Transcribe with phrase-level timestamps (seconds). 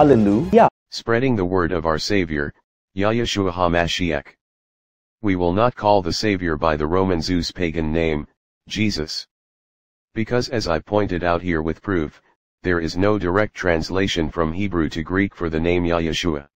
[0.00, 0.70] Hallelujah.
[0.88, 2.54] Spreading the word of our Savior,
[2.96, 4.28] Yahushua HaMashiach.
[5.20, 8.26] We will not call the Savior by the Roman Zeus pagan name,
[8.66, 9.26] Jesus.
[10.14, 12.22] Because as I pointed out here with proof,
[12.62, 16.48] there is no direct translation from Hebrew to Greek for the name Yahushua.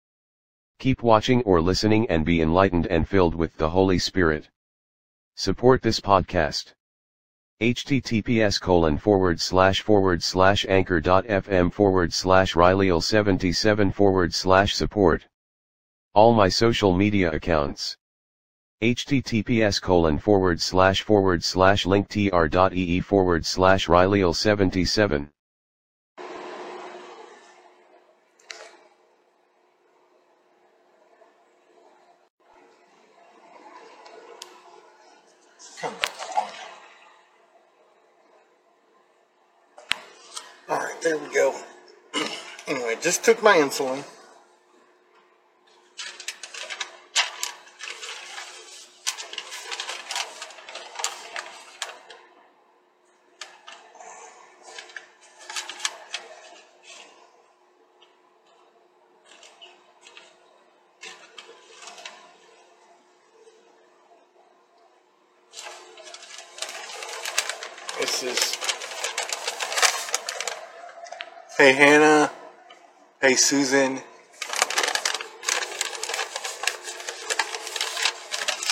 [0.78, 4.48] Keep watching or listening and be enlightened and filled with the Holy Spirit.
[5.36, 6.72] Support this podcast.
[7.64, 15.24] Https colon forward slash forward slash anchor.fm forward slash Rileyil77 forward slash support.
[16.12, 17.96] All my social media accounts.
[18.82, 25.30] https colon forward slash forward slash linktr.ee forward slash Rileyil77.
[35.80, 36.14] Come on.
[40.66, 41.54] All right, there we go.
[42.66, 44.02] anyway, just took my insulin.
[68.00, 68.56] This is.
[71.58, 72.23] Hey Hannah.
[73.24, 74.02] Hey Susan.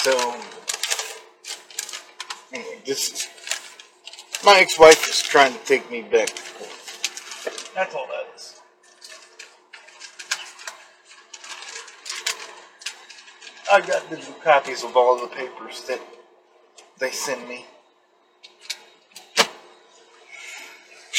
[0.03, 0.35] So,
[2.85, 3.29] this is.
[4.45, 6.29] My ex wife is trying to take me back.
[7.75, 8.61] That's all that is.
[13.73, 16.01] I got digital copies of all the papers that
[16.99, 17.65] they send me.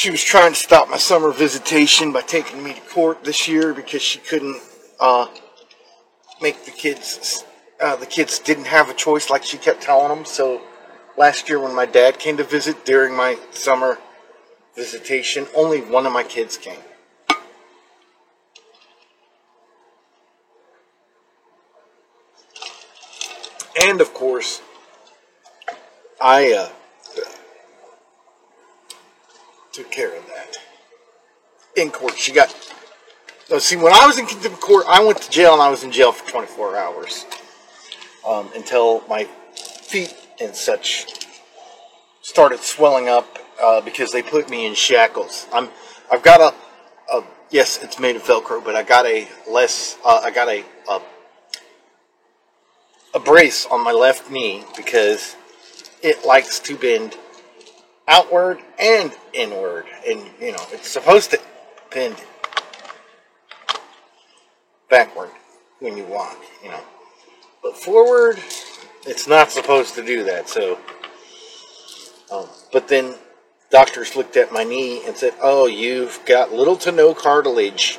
[0.04, 3.72] She was trying to stop my summer visitation by taking me to court this year
[3.72, 4.60] because she couldn't
[5.00, 5.28] uh,
[6.42, 7.42] make the kids.
[7.80, 10.26] Uh, the kids didn't have a choice, like she kept telling them.
[10.26, 10.60] So
[11.16, 13.96] last year, when my dad came to visit during my summer
[14.76, 16.80] visitation, only one of my kids came.
[23.82, 24.60] And of course,
[26.20, 26.68] I uh,
[29.74, 30.56] took care of that
[31.76, 32.16] in court.
[32.16, 32.54] She got.
[33.50, 35.82] No, see, when I was in contempt court, I went to jail and I was
[35.82, 37.26] in jail for 24 hours
[38.26, 39.24] um, until my
[39.54, 41.26] feet and such
[42.22, 45.46] started swelling up uh, because they put me in shackles.
[45.52, 45.68] I'm.
[46.10, 46.54] I've got a.
[47.12, 49.98] a yes, it's made of Velcro, but I got a less.
[50.04, 51.02] Uh, I got a, a
[53.14, 55.34] a brace on my left knee because
[56.00, 57.16] it likes to bend
[58.06, 59.86] outward and inward.
[60.06, 61.40] And, you know, it's supposed to
[61.90, 62.16] bend
[64.88, 65.30] backward
[65.80, 66.80] when you walk, you know.
[67.62, 68.38] But forward,
[69.06, 70.48] it's not supposed to do that.
[70.48, 70.78] So,
[72.32, 73.14] um, but then
[73.70, 77.98] doctors looked at my knee and said, oh, you've got little to no cartilage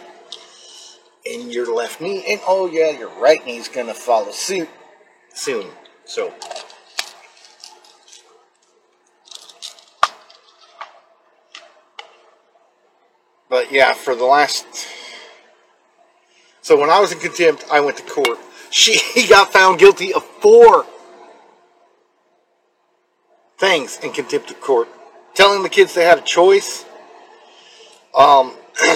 [1.25, 2.23] in your left knee.
[2.29, 4.69] And, oh, yeah, your right knee's going to follow suit
[5.33, 5.67] soon.
[6.05, 6.33] So,
[13.55, 14.65] but yeah, for the last.
[16.61, 18.37] So when I was in contempt, I went to court.
[18.69, 20.85] She got found guilty of four
[23.57, 24.89] things in contempt of court:
[25.35, 26.83] telling the kids they had a choice,
[28.13, 28.51] um,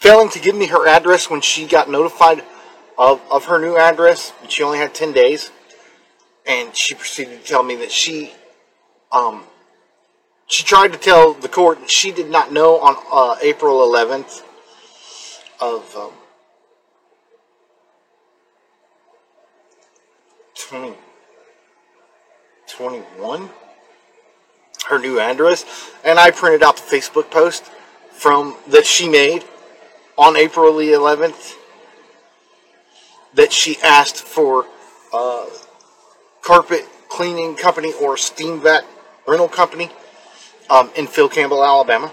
[0.00, 2.42] failing to give me her address when she got notified
[2.96, 5.50] of, of her new address, she only had ten days,
[6.46, 8.32] and she proceeded to tell me that she
[9.12, 9.44] um,
[10.52, 14.42] she tried to tell the court that she did not know on uh, April 11th
[15.58, 16.12] of um,
[20.54, 20.92] 20,
[22.68, 23.48] 21
[24.90, 25.64] her new address.
[26.04, 27.64] And I printed out the Facebook post
[28.10, 29.46] from that she made
[30.18, 31.54] on April the 11th
[33.32, 34.66] that she asked for
[35.14, 35.46] uh,
[36.42, 38.84] carpet cleaning company or steam vac
[39.26, 39.90] rental company
[40.72, 42.10] um, in Phil Campbell, Alabama.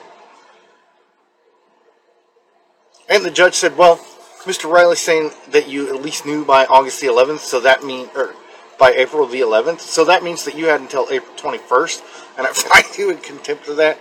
[3.08, 3.96] And the judge said, "Well,
[4.44, 4.70] Mr.
[4.70, 8.36] Riley's saying that you at least knew by August the 11th, so that means, or
[8.78, 12.04] by April the 11th, so that means that you had until April 21st."
[12.38, 13.98] And I find you in contempt of that.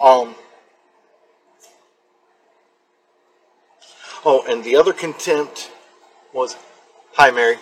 [0.00, 0.34] Um.
[4.24, 5.70] Oh, and the other contempt
[6.32, 6.56] was,
[7.12, 7.58] "Hi, Mary."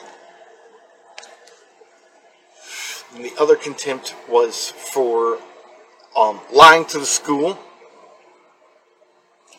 [3.15, 5.39] And the other contempt was for
[6.17, 7.59] um, lying to the school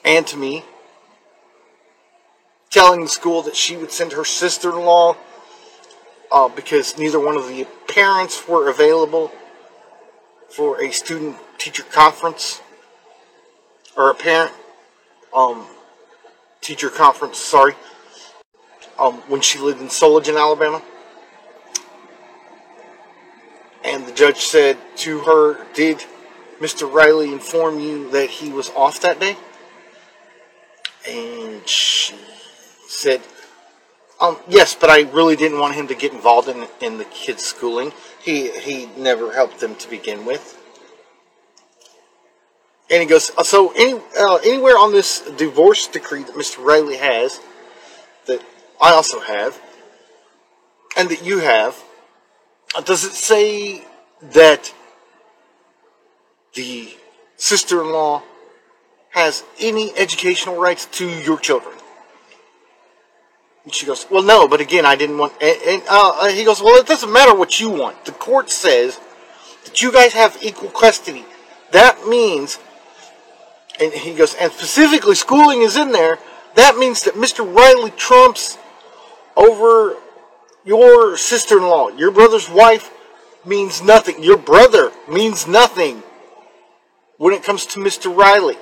[0.05, 0.63] and to me
[2.69, 5.15] telling the school that she would send her sister-in-law
[6.31, 9.31] uh, because neither one of the parents were available
[10.49, 12.61] for a student-teacher conference
[13.95, 14.51] or a parent
[15.35, 15.67] um,
[16.61, 17.37] teacher conference.
[17.37, 17.73] Sorry,
[18.97, 20.81] um, when she lived in Sulligent, Alabama.
[23.83, 26.03] And the judge said to her, Did
[26.59, 26.91] Mr.
[26.91, 29.35] Riley inform you that he was off that day?
[31.07, 32.15] And she
[32.87, 33.21] said,
[34.21, 37.43] um, yes, but I really didn't want him to get involved in, in the kids'
[37.43, 37.91] schooling.
[38.21, 40.59] He, he never helped them to begin with.
[42.89, 46.63] And he goes, uh, so any, uh, anywhere on this divorce decree that Mr.
[46.63, 47.41] Riley has,
[48.27, 48.41] that
[48.81, 49.59] I also have,
[50.95, 51.81] and that you have,
[52.85, 53.83] does it say
[54.21, 54.73] that
[56.53, 56.89] the
[57.37, 58.23] sister-in-law
[59.09, 61.75] has any educational rights to your children?
[63.63, 66.61] And she goes, well, no, but again, I didn't want, and, uh, uh, he goes,
[66.61, 68.05] well, it doesn't matter what you want.
[68.05, 68.99] The court says
[69.63, 71.25] that you guys have equal custody.
[71.71, 72.59] That means,
[73.79, 76.19] and he goes, and specifically schooling is in there,
[76.55, 77.39] that means that Mr.
[77.51, 78.57] Riley trumps
[79.35, 79.95] over
[80.65, 82.91] your sister-in-law, your brother's wife
[83.45, 84.23] means nothing.
[84.23, 86.03] Your brother means nothing
[87.23, 88.13] when it comes to Mr.
[88.13, 88.57] Riley.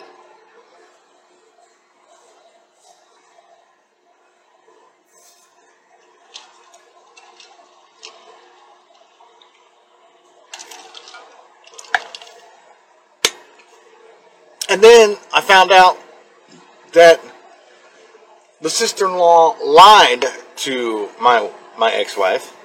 [14.69, 15.97] And then I found out
[16.93, 17.19] that
[18.61, 20.23] the sister-in-law lied
[20.57, 21.49] to my
[21.79, 22.55] my ex-wife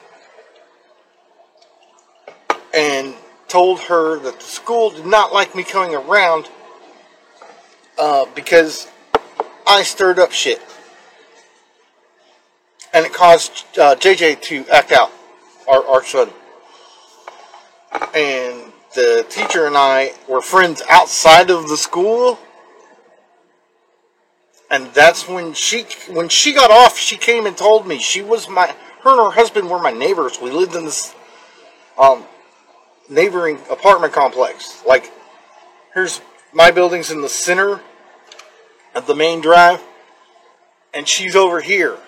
[2.74, 3.14] and
[3.48, 6.48] told her that the school did not like me coming around
[7.98, 8.88] uh, because
[9.66, 10.60] I stirred up shit.
[12.92, 15.12] And it caused uh, JJ to act out,
[15.68, 16.30] our, our son.
[18.14, 22.38] And the teacher and I were friends outside of the school.
[24.70, 28.48] And that's when she when she got off, she came and told me she was
[28.48, 30.40] my her and her husband were my neighbors.
[30.40, 31.14] We lived in this
[31.96, 32.24] um,
[33.08, 34.82] neighboring apartment complex.
[34.86, 35.12] Like,
[35.94, 36.20] here's
[36.52, 37.80] my building's in the center
[38.94, 39.82] of the main drive,
[40.94, 41.98] and she's over here.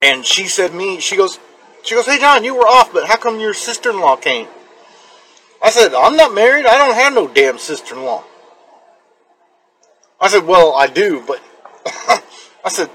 [0.00, 1.38] And she said me, she goes,
[1.82, 4.46] she goes, hey John, you were off, but how come your sister-in-law came?
[5.62, 6.66] I said, I'm not married.
[6.66, 8.22] I don't have no damn sister-in-law.
[10.20, 11.40] I said, well, I do, but
[12.64, 12.90] I said,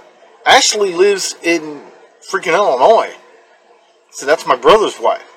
[0.46, 1.82] Ashley lives in
[2.30, 3.14] freaking Illinois.
[4.12, 5.30] So that's my brother's wife.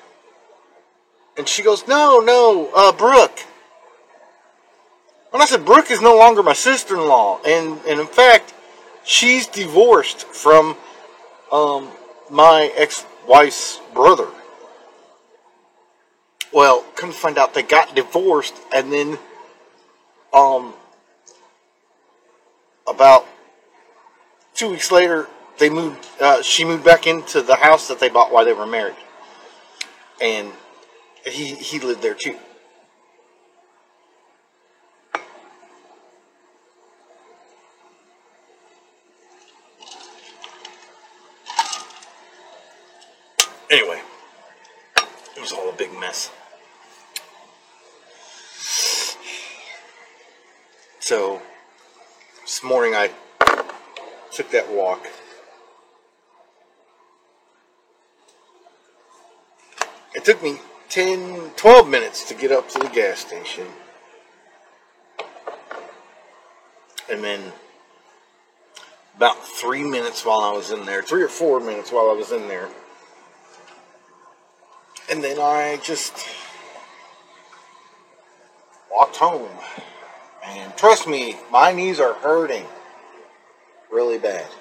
[1.37, 3.39] And she goes, no, no, uh, Brooke.
[5.33, 7.41] And I said, Brooke is no longer my sister-in-law.
[7.45, 8.53] And, and in fact,
[9.03, 10.75] she's divorced from
[11.51, 11.89] um,
[12.29, 14.27] my ex-wife's brother.
[16.53, 19.19] Well, come to find out, they got divorced, and then
[20.33, 20.73] um,
[22.87, 23.25] about
[24.53, 25.27] two weeks later,
[25.59, 26.05] they moved.
[26.19, 28.95] Uh, she moved back into the house that they bought while they were married,
[30.21, 30.51] and
[31.25, 32.37] he he lived there too.
[43.69, 44.01] Anyway,
[45.35, 46.31] it was all a big mess.
[50.99, 51.41] So
[52.41, 53.11] this morning I
[54.31, 55.05] took that walk.
[60.15, 61.87] It took me 10, 12
[62.17, 63.67] minutes to get up to the gas station.
[67.09, 67.39] And then
[69.15, 72.31] about three minutes while I was in there, three or four minutes while I was
[72.31, 72.69] in there.
[75.09, 76.27] And then I just
[78.91, 79.49] walked home.
[80.43, 82.65] And trust me, my knees are hurting
[83.91, 84.47] really bad.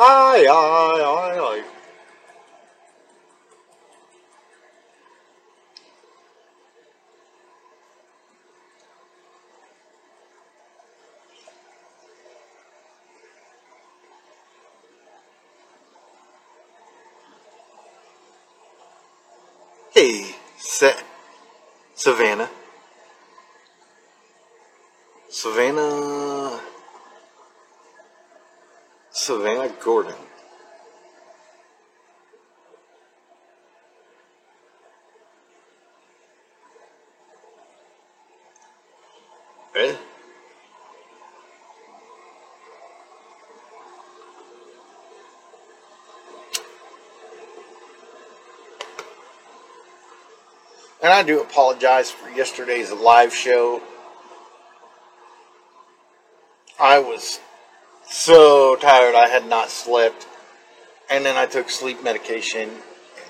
[0.00, 1.64] Aye, aye, aye, aye.
[19.98, 20.32] Hey,
[20.78, 20.94] Sa-
[21.96, 22.48] Savannah.
[25.28, 26.60] Savannah.
[29.10, 30.14] Savannah Gordon.
[51.08, 53.80] And I do apologize for yesterday's live show.
[56.78, 57.40] I was
[58.06, 60.26] so tired I had not slept.
[61.08, 62.68] And then I took sleep medication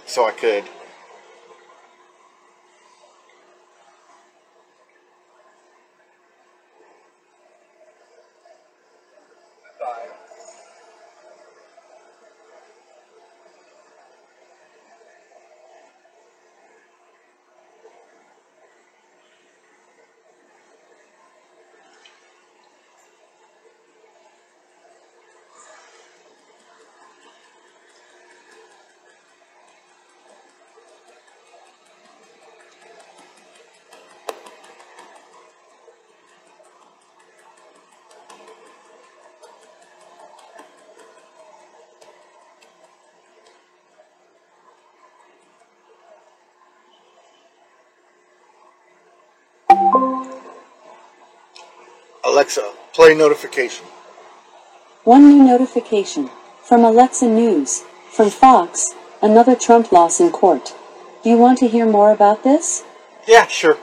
[0.07, 0.65] so I could.
[52.39, 53.85] Alexa, play notification.
[55.03, 56.31] One new notification
[56.63, 60.73] from Alexa News, from Fox, another Trump loss in court.
[61.25, 62.85] Do you want to hear more about this?
[63.27, 63.77] Yeah, sure.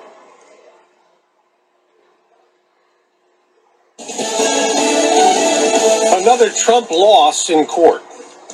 [6.21, 8.04] Another Trump loss in court.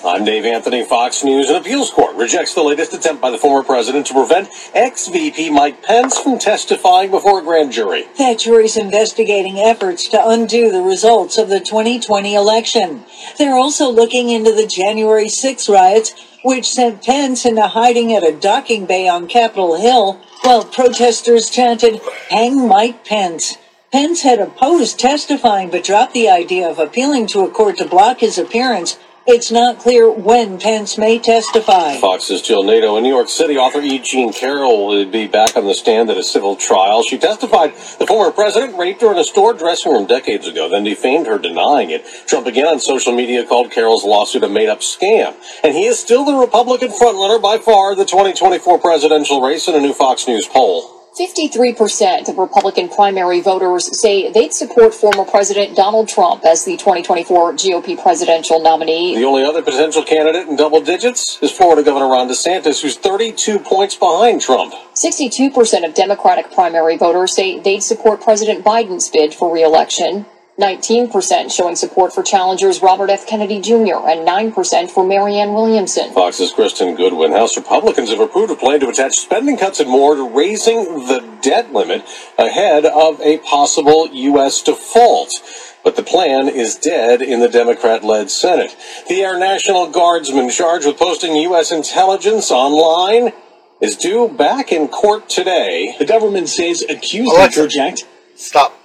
[0.04, 1.52] I'm Dave Anthony, Fox News.
[1.52, 5.52] An appeals court rejects the latest attempt by the former president to prevent ex VP
[5.52, 8.06] Mike Pence from testifying before a grand jury.
[8.18, 13.06] That jury's investigating efforts to undo the results of the 2020 election.
[13.38, 18.36] They're also looking into the January 6 riots, which sent Pence into hiding at a
[18.36, 23.60] docking bay on Capitol Hill while protesters chanted, Hang Mike Pence.
[23.92, 28.22] Pence had opposed testifying but dropped the idea of appealing to a court to block
[28.22, 28.98] his appearance.
[29.28, 31.96] It's not clear when Pence may testify.
[31.98, 33.56] Fox's Jill Nato in New York City.
[33.56, 34.00] Author E.
[34.00, 37.04] Jean Carroll will be back on the stand at a civil trial.
[37.04, 40.84] She testified the former president raped her in a store dressing room decades ago, then
[40.84, 42.04] defamed her denying it.
[42.26, 45.36] Trump again on social media called Carroll's lawsuit a made-up scam.
[45.64, 49.80] And he is still the Republican frontrunner by far the 2024 presidential race in a
[49.80, 51.01] new Fox News poll.
[51.18, 57.54] 53% of Republican primary voters say they'd support former President Donald Trump as the 2024
[57.54, 59.16] GOP presidential nominee.
[59.16, 63.60] The only other potential candidate in double digits is Florida Governor Ron DeSantis, who's 32
[63.60, 64.74] points behind Trump.
[64.94, 70.26] 62% of Democratic primary voters say they'd support President Biden's bid for re-election.
[70.62, 73.26] 19% showing support for challengers Robert F.
[73.26, 73.98] Kennedy Jr.
[74.06, 76.14] and 9% for Marianne Williamson.
[76.14, 77.32] Fox's Kristen Goodwin.
[77.32, 81.28] House Republicans have approved a plan to attach spending cuts and more to raising the
[81.42, 82.06] debt limit
[82.38, 84.62] ahead of a possible U.S.
[84.62, 85.32] default.
[85.84, 88.76] But the plan is dead in the Democrat led Senate.
[89.10, 91.72] The Air National Guardsman charged with posting U.S.
[91.72, 93.34] intelligence online
[93.82, 95.96] is due back in court today.
[95.98, 97.62] The government says accused Alexa.
[97.62, 98.04] the project.
[98.36, 98.81] Stop.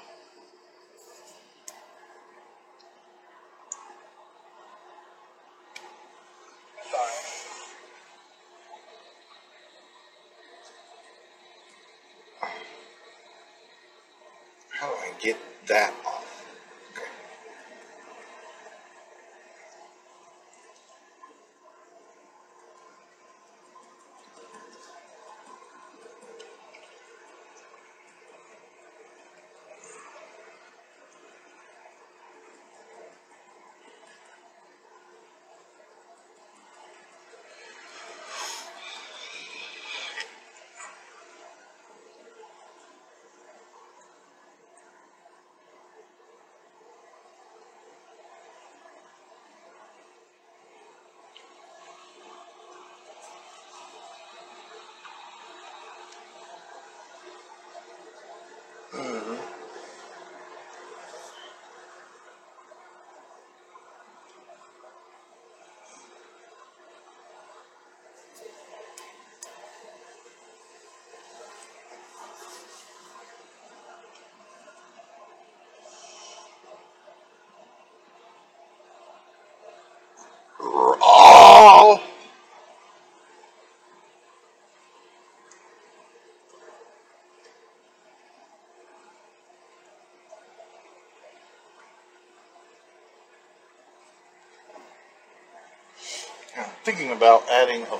[96.86, 97.98] Thinking about adding a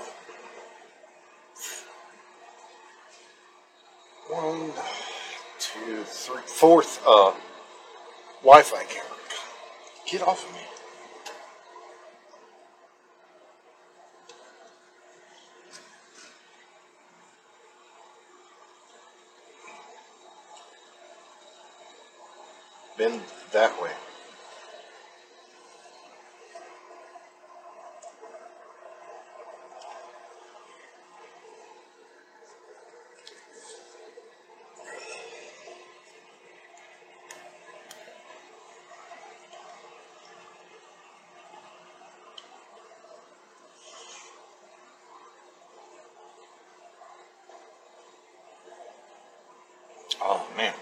[4.32, 4.70] one,
[5.58, 7.32] two, three, fourth uh,
[8.42, 9.18] Wi-Fi camera.
[10.08, 10.60] Get off of me.
[22.96, 23.20] Bend
[23.50, 23.90] that way.
[50.28, 50.72] Oh man.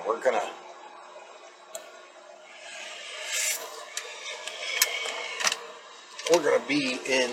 [0.00, 0.40] Now we're gonna
[6.30, 7.30] we're gonna be in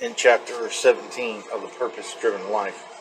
[0.00, 2.95] in chapter 17 of the purpose driven life.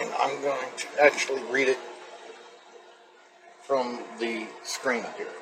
[0.00, 1.78] And I'm going to actually read it
[3.62, 5.39] from the screen here.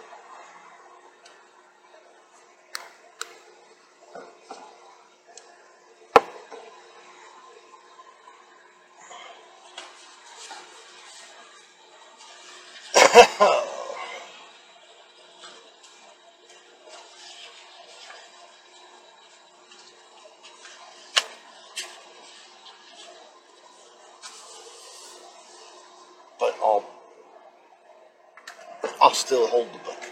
[29.19, 30.05] Still hold the book.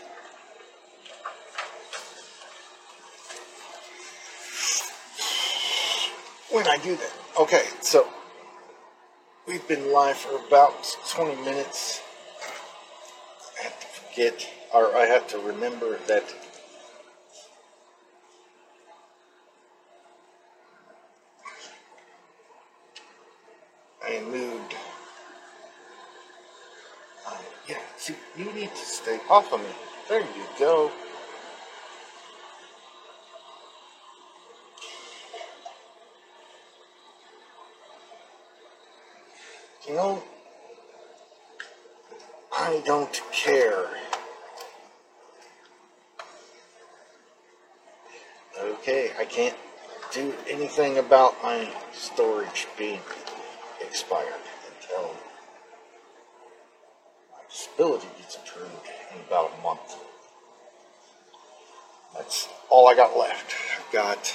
[6.50, 7.12] When I do that.
[7.40, 8.08] Okay, so
[9.46, 12.02] we've been live for about 20 minutes.
[13.60, 16.24] I have to forget, or I have to remember that
[24.04, 24.74] I moved
[27.26, 27.36] Uh,
[27.68, 29.66] yeah, see, you need to stay off of me.
[30.08, 30.90] There you go.
[39.88, 40.22] You know,
[42.52, 43.88] I don't care.
[48.58, 49.56] Okay, I can't
[50.12, 53.00] do anything about my storage being
[53.80, 54.35] expired
[62.86, 63.52] all I got left.
[63.78, 64.34] I've got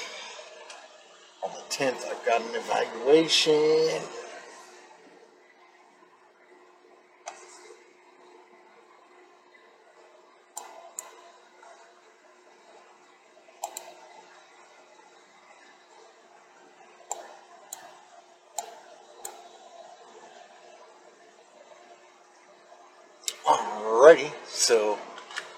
[1.42, 4.02] on the 10th, I've got an evaluation.
[23.46, 25.00] Alrighty, so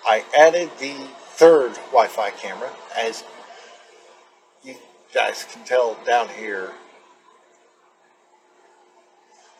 [0.06, 0.96] I added the
[1.44, 2.72] third Wi-Fi camera.
[2.98, 3.26] As
[4.64, 4.76] you
[5.14, 6.72] guys can tell down here,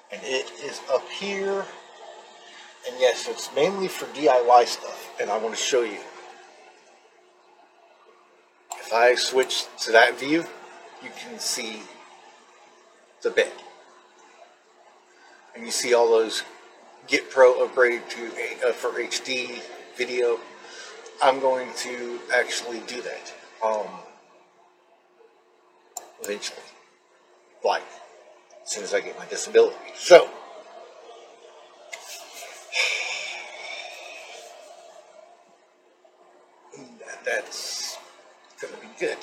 [0.10, 1.66] and it is up here.
[2.88, 6.00] And yes, it's mainly for DIY stuff, and I want to show you.
[8.80, 10.46] If I switch to that view,
[11.04, 11.82] you can see
[13.24, 13.52] the bed.
[15.54, 16.44] And you see all those
[17.08, 19.62] Get Pro upgraded to uh, for HD
[19.98, 20.40] video.
[21.24, 23.34] I'm going to actually do that
[23.64, 23.88] um,
[26.22, 26.60] eventually,
[27.64, 27.82] like
[28.62, 29.78] as soon as I get my disability.
[29.96, 30.30] So.
[37.24, 37.98] That's
[38.60, 39.18] going to be good.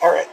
[0.00, 0.28] All right.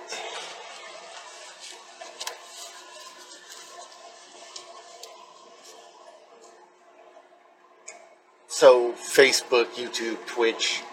[8.47, 8.93] So,
[9.25, 10.83] Facebook, YouTube, Twitch,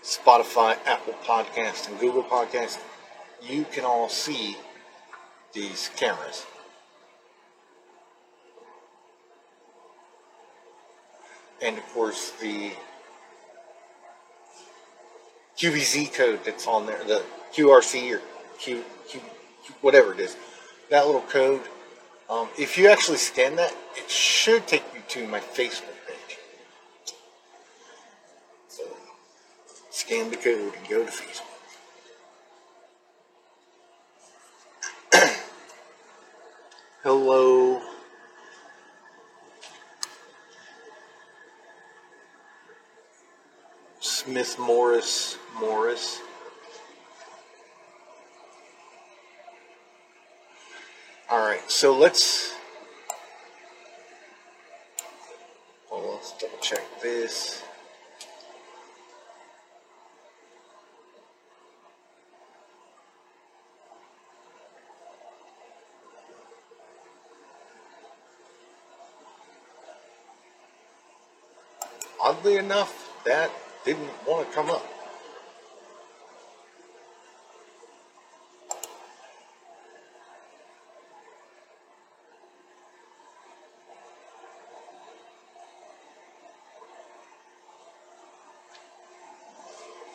[0.00, 2.78] Spotify, Apple Podcast, and Google Podcast,
[3.42, 4.56] you can all see
[5.52, 6.46] these cameras.
[11.60, 12.70] And of course, the
[15.58, 18.22] QVZ code that's on there, the QRC or
[18.60, 19.20] Q, Q,
[19.64, 20.36] Q whatever it is,
[20.90, 21.62] that little code.
[22.30, 26.38] Um, if you actually scan that, it should take you to my Facebook page.
[28.68, 28.84] So,
[30.10, 31.46] scan the code and go to Facebook.
[37.04, 37.80] Hello.
[44.00, 46.20] Smith Morris Morris.
[51.30, 52.52] All right, so let's
[55.88, 57.62] well, let's double check this.
[72.22, 73.50] Oddly enough, that
[73.84, 74.84] didn't want to come up.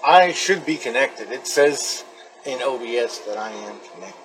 [0.05, 1.31] I should be connected.
[1.31, 2.03] It says
[2.45, 4.24] in OBS that I am connected.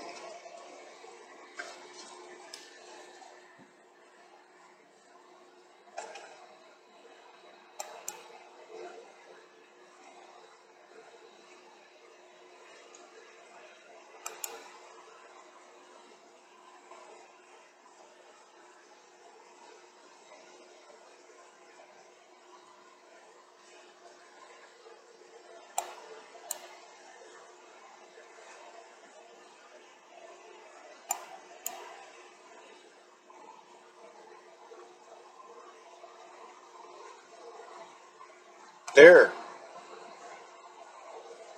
[38.95, 39.33] There.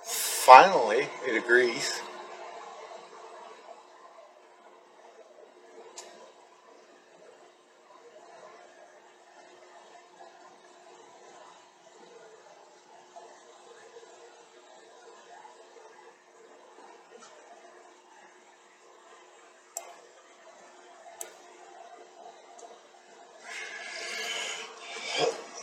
[0.03, 2.01] Finally, it agrees.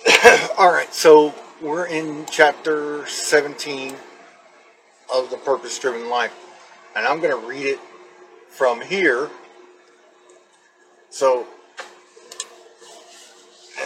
[0.58, 3.94] All right, so we're in chapter 17
[5.14, 6.34] of The Purpose Driven Life,
[6.96, 7.78] and I'm going to read it
[8.48, 9.28] from here.
[11.10, 11.46] So,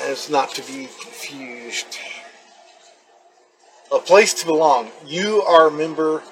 [0.06, 1.98] as not to be confused.
[3.92, 4.90] A place to belong.
[5.06, 6.22] You are a member.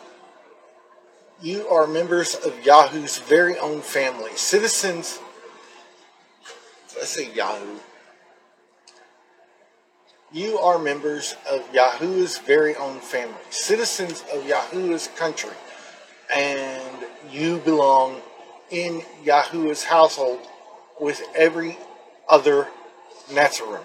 [1.41, 5.19] You are members of Yahoo's very own family, citizens.
[6.97, 7.79] Let's say Yahoo.
[10.35, 15.51] You are members of Yahoo's very own family, citizens of Yahoo's country,
[16.35, 18.23] and you belong
[18.71, 20.41] in Yahoo's household
[20.99, 21.77] with every
[22.31, 22.67] other
[23.31, 23.85] Nazarene.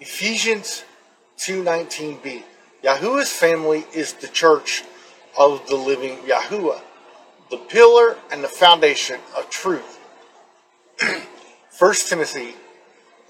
[0.00, 0.84] Ephesians
[1.36, 2.42] 2.19b.
[2.82, 4.84] Yahuwah's family is the church
[5.36, 6.80] of the living Yahuwah,
[7.50, 10.00] the pillar and the foundation of truth.
[11.78, 12.54] 1 Timothy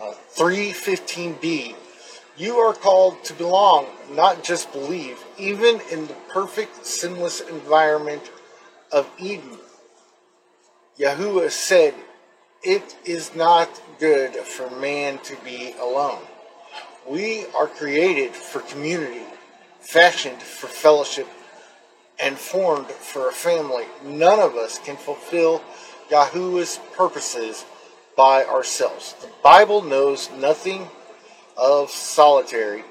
[0.00, 1.74] uh, 3.15b
[2.36, 8.28] You are called to belong, not just believe, even in the perfect, sinless environment
[8.90, 9.58] of Eden.
[10.98, 11.94] Yahuwah said,
[12.64, 13.68] It is not
[14.00, 16.22] good for man to be alone.
[17.08, 19.22] We are created for community,
[19.78, 21.28] fashioned for fellowship,
[22.18, 23.84] and formed for a family.
[24.04, 25.62] None of us can fulfill
[26.10, 27.64] Yahuwah's purposes
[28.16, 29.14] by ourselves.
[29.20, 30.88] The Bible knows nothing
[31.56, 32.84] of solitary.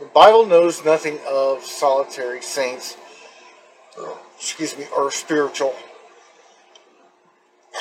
[0.00, 2.96] The Bible knows nothing of solitary saints,
[3.98, 5.74] or, excuse me, or spiritual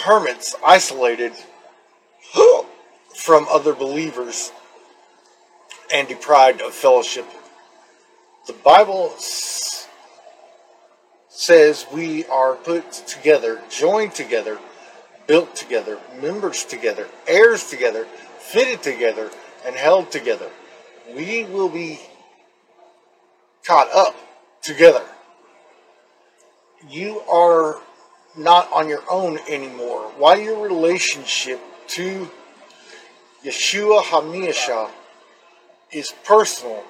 [0.04, 1.34] hermits isolated
[3.16, 4.52] from other believers
[5.94, 7.26] and deprived of fellowship.
[8.48, 9.14] The Bible
[11.30, 14.60] says we are put together, joined together,
[15.28, 18.08] built together, members together, heirs together,
[18.52, 19.30] fitted together,
[19.66, 20.50] and held together.
[21.16, 22.00] We will be
[23.66, 24.16] caught up
[24.62, 25.04] together.
[26.90, 27.80] You are
[28.36, 30.12] not on your own anymore.
[30.18, 32.30] While your relationship to
[33.46, 34.90] Yeshua HaMashiach
[35.92, 36.84] is personal,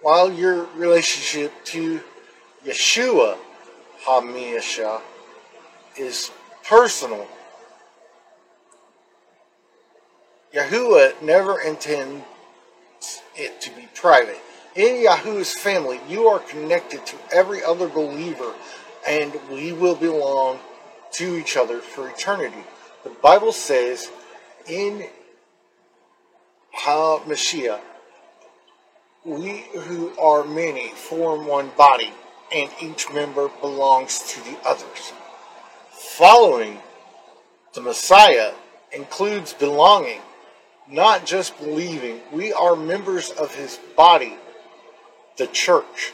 [0.00, 2.00] while your relationship to
[2.64, 3.36] Yeshua
[4.04, 5.00] HaMashiach
[5.96, 6.30] is
[6.64, 7.26] personal,
[10.54, 12.24] Yahuwah never intends
[13.36, 14.40] it to be private.
[14.74, 18.54] In Yahuwah's family, you are connected to every other believer,
[19.06, 20.58] and we will belong
[21.12, 22.64] to each other for eternity.
[23.04, 24.10] The Bible says
[24.66, 25.06] in
[26.76, 27.80] HaMashiach,
[29.24, 32.12] we who are many form one body,
[32.52, 35.12] and each member belongs to the others.
[35.90, 36.78] Following
[37.74, 38.52] the Messiah
[38.92, 40.20] includes belonging,
[40.88, 42.20] not just believing.
[42.32, 44.36] We are members of his body,
[45.36, 46.12] the church.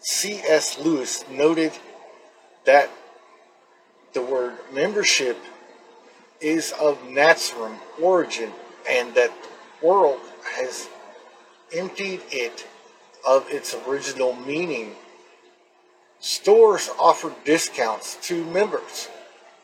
[0.00, 0.78] C.S.
[0.78, 1.72] Lewis noted
[2.66, 2.90] that
[4.12, 5.38] the word membership
[6.40, 8.52] is of Nazarene origin
[8.88, 9.32] and that
[9.80, 10.20] the world
[10.56, 10.88] has
[11.72, 12.66] emptied it
[13.26, 14.94] of its original meaning.
[16.24, 19.10] Stores offer discounts to members,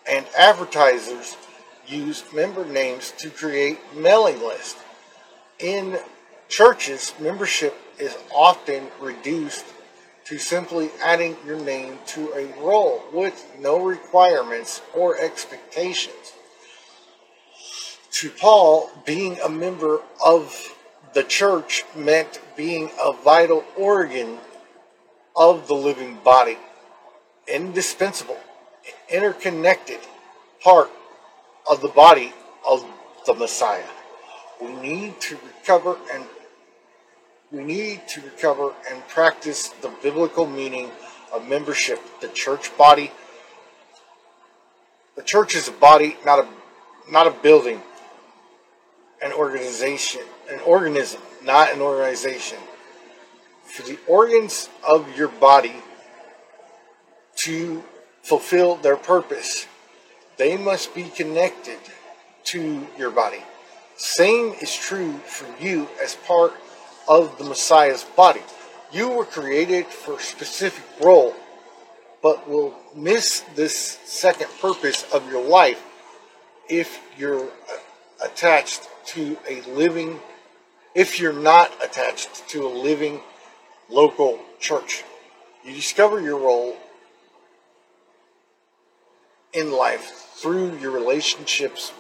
[0.06, 1.34] and advertisers
[1.86, 4.78] use member names to create mailing lists.
[5.58, 5.98] In
[6.50, 9.64] churches, membership is often reduced
[10.26, 16.34] to simply adding your name to a roll with no requirements or expectations.
[18.10, 20.76] To Paul, being a member of
[21.14, 24.36] the church meant being a vital organ
[25.36, 26.58] of the living body,
[27.46, 28.38] indispensable,
[29.08, 30.00] interconnected
[30.62, 30.90] part
[31.68, 32.32] of the body
[32.68, 32.84] of
[33.26, 33.84] the Messiah.
[34.60, 36.24] We need to recover and
[37.50, 40.90] we need to recover and practice the biblical meaning
[41.32, 42.00] of membership.
[42.20, 43.10] The church body.
[45.16, 46.48] The church is a body, not a
[47.10, 47.82] not a building.
[49.22, 52.58] An organization, an organism, not an organization.
[53.70, 55.76] For the organs of your body
[57.36, 57.84] to
[58.22, 59.66] fulfill their purpose,
[60.38, 61.78] they must be connected
[62.46, 63.42] to your body.
[63.96, 66.52] Same is true for you as part
[67.06, 68.42] of the Messiah's body.
[68.92, 71.34] You were created for a specific role,
[72.22, 75.80] but will miss this second purpose of your life
[76.68, 77.48] if you're
[78.24, 80.18] attached to a living,
[80.94, 83.20] if you're not attached to a living
[83.90, 85.04] local church.
[85.64, 86.76] You discover your role
[89.52, 91.92] in life through your relationships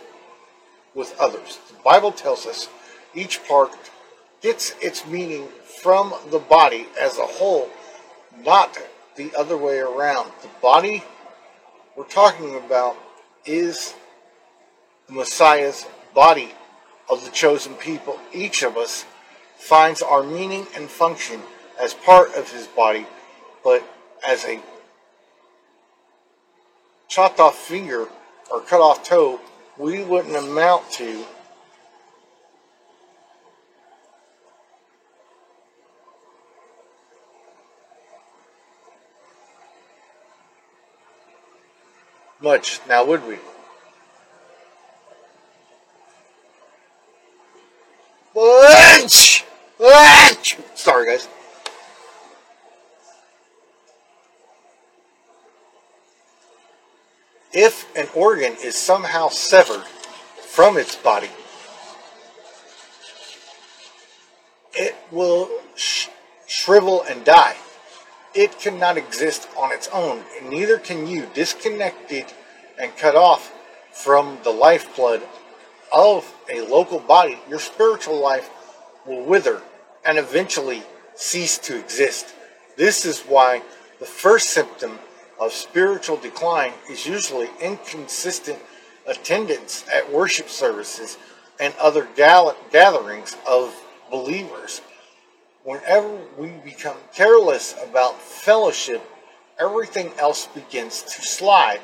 [0.94, 1.58] with others.
[1.68, 2.68] The Bible tells us
[3.14, 3.72] each part
[4.40, 5.48] gets its meaning
[5.82, 7.68] from the body as a whole,
[8.44, 8.78] not
[9.16, 10.30] the other way around.
[10.42, 11.04] The body
[11.96, 12.96] we're talking about
[13.44, 13.94] is
[15.08, 16.52] the Messiah's body
[17.08, 18.18] of the chosen people.
[18.32, 19.04] Each of us
[19.56, 21.42] finds our meaning and function
[21.80, 23.06] as part of his body,
[23.64, 23.82] but
[24.26, 24.60] as a
[27.08, 28.06] chopped off finger
[28.52, 29.40] or cut off toe,
[29.78, 31.24] we wouldn't amount to
[42.40, 43.38] much, now would we?
[50.74, 51.28] Sorry, guys.
[57.52, 61.30] If an organ is somehow severed from its body,
[64.72, 66.08] it will sh-
[66.46, 67.56] shrivel and die.
[68.34, 72.32] It cannot exist on its own, and neither can you disconnect it
[72.78, 73.52] and cut off
[73.92, 75.26] from the lifeblood
[75.92, 77.40] of a local body.
[77.48, 78.48] Your spiritual life
[79.04, 79.60] will wither
[80.04, 80.84] and eventually
[81.16, 82.32] cease to exist.
[82.76, 83.62] This is why
[83.98, 85.00] the first symptom
[85.40, 88.58] of spiritual decline is usually inconsistent
[89.06, 91.16] attendance at worship services
[91.58, 93.74] and other gatherings of
[94.10, 94.82] believers.
[95.64, 99.02] Whenever we become careless about fellowship,
[99.58, 101.80] everything else begins to slide.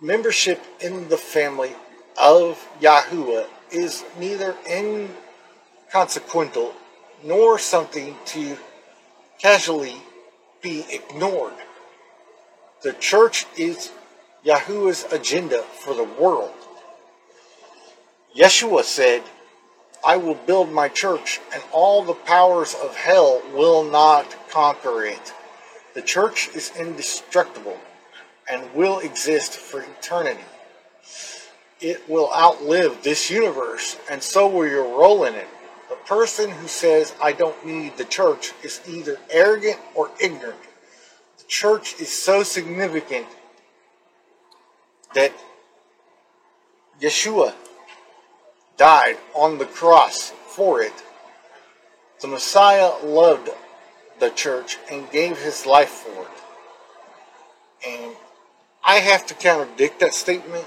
[0.00, 1.72] Membership in the family
[2.20, 6.74] of Yahuwah is neither inconsequential
[7.22, 8.58] nor something to
[9.38, 9.96] casually
[10.64, 11.52] be ignored.
[12.82, 13.92] The church is
[14.44, 16.54] Yahuwah's agenda for the world.
[18.34, 19.22] Yeshua said,
[20.04, 25.32] I will build my church, and all the powers of hell will not conquer it.
[25.94, 27.78] The church is indestructible
[28.50, 30.44] and will exist for eternity.
[31.80, 35.48] It will outlive this universe, and so will your role in it.
[36.06, 40.60] Person who says, I don't need the church, is either arrogant or ignorant.
[41.38, 43.26] The church is so significant
[45.14, 45.32] that
[47.00, 47.54] Yeshua
[48.76, 50.92] died on the cross for it.
[52.20, 53.50] The Messiah loved
[54.18, 56.28] the church and gave his life for it.
[57.86, 58.16] And
[58.84, 60.64] I have to contradict that statement.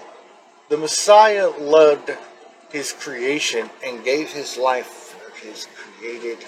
[0.69, 2.11] The Messiah loved
[2.71, 5.06] his creation and gave his life
[5.47, 6.39] his created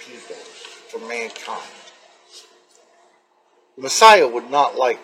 [0.00, 1.62] people, for mankind.
[3.76, 4.98] The Messiah would not like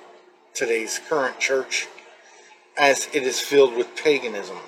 [0.54, 1.88] today's current church
[2.78, 4.58] as it is filled with paganism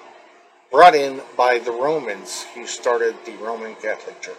[0.71, 4.35] brought in by the Romans who started the Roman Catholic Church.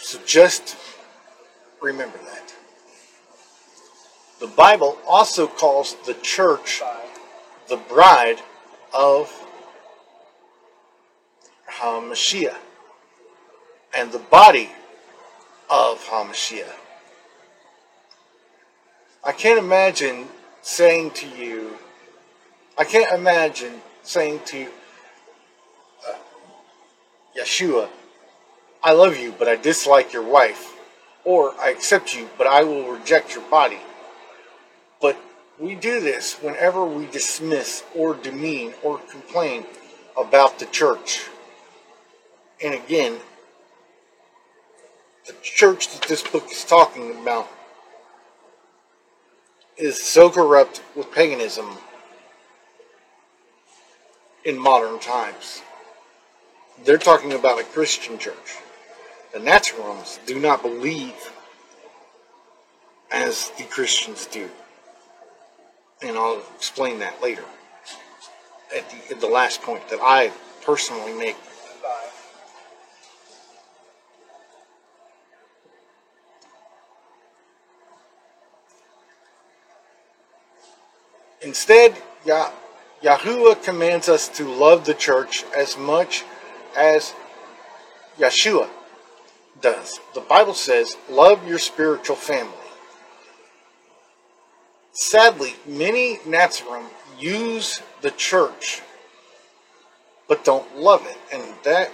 [0.00, 0.76] So just
[1.82, 2.54] remember that.
[4.40, 6.82] The Bible also calls the church
[7.68, 8.40] the bride
[8.92, 9.32] of
[11.68, 12.56] Hamashiach
[13.96, 14.70] and the body
[15.70, 16.72] of Hamashiach.
[19.22, 20.28] I can't imagine
[20.62, 21.78] saying to you,
[22.76, 24.66] I can't imagine saying to
[26.08, 26.14] uh,
[27.38, 27.88] Yeshua,
[28.82, 30.76] I love you, but I dislike your wife,
[31.24, 33.78] or I accept you, but I will reject your body.
[35.58, 39.64] We do this whenever we dismiss or demean or complain
[40.16, 41.28] about the church.
[42.62, 43.18] And again,
[45.26, 47.48] the church that this book is talking about
[49.76, 51.66] is so corrupt with paganism
[54.44, 55.62] in modern times.
[56.84, 58.58] They're talking about a Christian church.
[59.32, 61.32] The Naturals do not believe
[63.10, 64.50] as the Christians do.
[66.04, 67.44] And I'll explain that later
[68.76, 70.30] at the, at the last point that I
[70.62, 71.36] personally make.
[81.40, 81.96] Instead,
[82.26, 82.52] Yah-
[83.02, 86.24] Yahuwah commands us to love the church as much
[86.76, 87.14] as
[88.18, 88.68] Yeshua
[89.60, 90.00] does.
[90.14, 92.63] The Bible says, love your spiritual family.
[94.94, 96.86] Sadly, many Nazarene
[97.18, 98.82] use the church
[100.26, 101.92] but don't love it, and that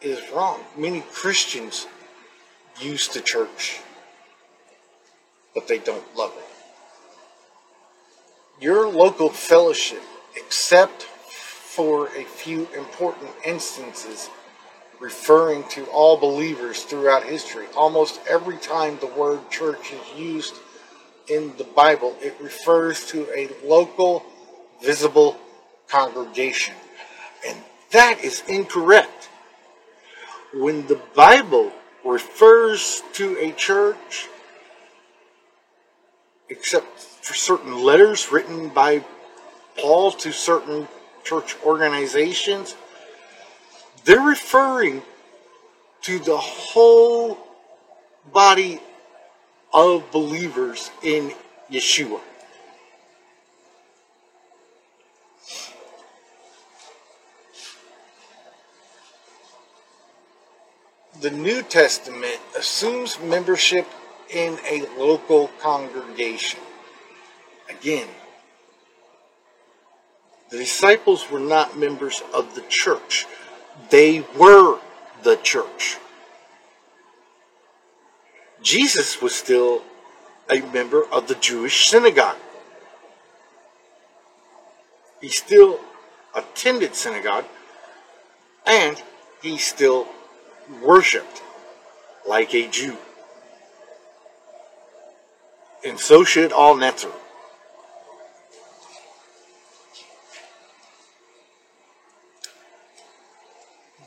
[0.00, 0.60] is wrong.
[0.76, 1.86] Many Christians
[2.80, 3.80] use the church
[5.54, 6.48] but they don't love it
[8.60, 10.02] your local fellowship,
[10.36, 14.30] except for a few important instances
[14.98, 17.66] referring to all believers throughout history.
[17.76, 20.54] Almost every time the word church is used
[21.30, 24.24] in the Bible, it refers to a local,
[24.82, 25.36] visible
[25.88, 26.74] congregation.
[27.46, 27.58] And
[27.92, 29.28] that is incorrect.
[30.54, 31.72] When the Bible
[32.04, 34.28] refers to a church,
[36.48, 39.04] except for certain letters written by
[39.76, 40.88] Paul to certain
[41.24, 42.74] church organizations,
[44.04, 45.02] they're referring
[46.02, 47.36] to the whole
[48.32, 48.80] body
[49.72, 51.32] of believers in
[51.70, 52.20] Yeshua.
[61.20, 63.86] the New Testament assumes membership
[64.30, 66.60] in a local congregation.
[67.68, 68.08] Again,
[70.50, 73.26] the disciples were not members of the church,
[73.90, 74.78] they were
[75.22, 75.98] the church.
[78.62, 79.82] Jesus was still
[80.50, 82.36] a member of the Jewish synagogue.
[85.20, 85.80] He still
[86.34, 87.44] attended synagogue
[88.66, 89.02] and
[89.42, 90.06] he still
[90.82, 91.42] worshiped
[92.26, 92.96] like a Jew.
[95.84, 97.12] And so should all Netzer.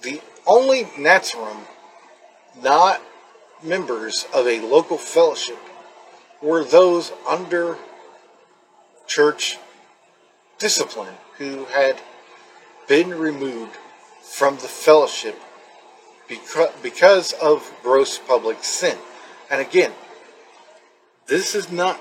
[0.01, 1.65] The only Netzerim
[2.61, 3.01] not
[3.63, 5.59] members of a local fellowship
[6.41, 7.77] were those under
[9.07, 9.57] church
[10.57, 11.99] discipline who had
[12.87, 13.75] been removed
[14.23, 15.39] from the fellowship
[16.81, 18.97] because of gross public sin.
[19.49, 19.91] And again,
[21.27, 21.99] this is not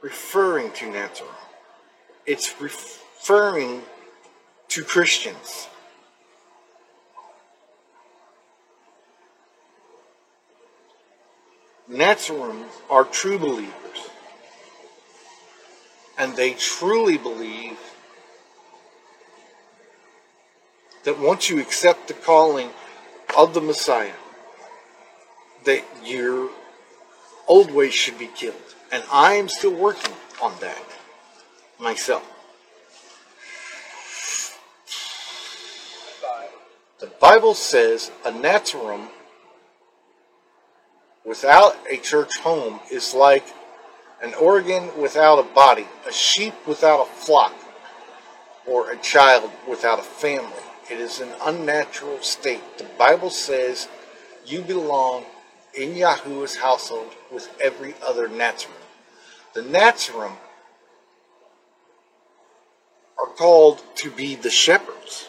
[0.00, 1.30] referring to Nazareth.
[2.26, 3.82] It's referring
[4.68, 5.68] to Christians.
[11.88, 14.08] Nazarene are true believers.
[16.16, 17.78] And they truly believe
[21.04, 22.70] that once you accept the calling
[23.36, 24.12] of the Messiah,
[25.64, 26.50] that your
[27.46, 28.54] old ways should be killed.
[28.90, 30.84] And I am still working on that
[31.78, 32.30] myself.
[37.00, 39.08] The Bible says a Nazarene
[41.24, 43.46] without a church home is like
[44.22, 47.54] an organ without a body, a sheep without a flock,
[48.66, 50.52] or a child without a family.
[50.90, 52.78] It is an unnatural state.
[52.78, 53.88] The Bible says
[54.46, 55.24] you belong
[55.74, 58.76] in Yahuwah's household with every other Nazarene.
[59.54, 60.36] The Nazarene
[63.18, 65.28] are called to be the shepherds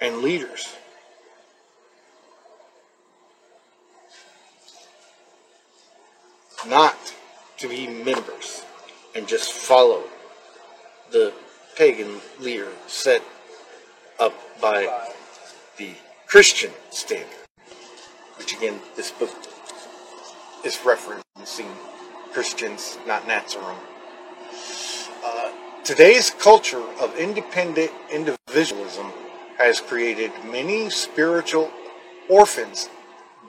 [0.00, 0.74] and leaders.
[6.68, 6.96] Not
[7.58, 8.64] to be members
[9.14, 10.02] and just follow
[11.10, 11.32] the
[11.76, 13.22] pagan leader set
[14.18, 15.10] up by
[15.76, 15.90] the
[16.26, 17.28] Christian standard,
[18.36, 19.30] which again, this book
[20.64, 21.70] is referencing
[22.32, 23.78] Christians, not Nazarene.
[25.24, 25.52] Uh,
[25.84, 29.12] today's culture of independent individualism
[29.56, 31.70] has created many spiritual
[32.28, 32.90] orphans,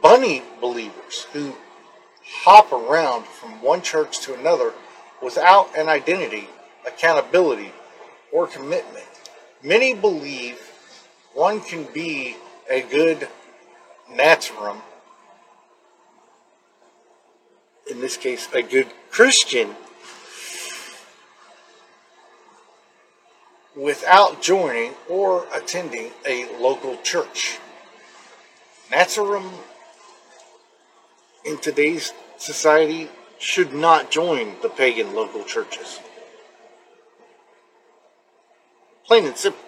[0.03, 1.55] bunny believers who
[2.29, 4.73] hop around from one church to another
[5.21, 6.47] without an identity,
[6.85, 7.71] accountability,
[8.31, 9.05] or commitment.
[9.63, 10.59] Many believe
[11.33, 12.35] one can be
[12.69, 13.27] a good
[14.09, 14.81] Nazarene,
[17.89, 19.75] in this case, a good Christian,
[23.75, 27.59] without joining or attending a local church.
[28.89, 29.49] Nazarene
[31.47, 35.99] in today's society should not join the pagan local churches.
[39.05, 39.61] Plain and simple.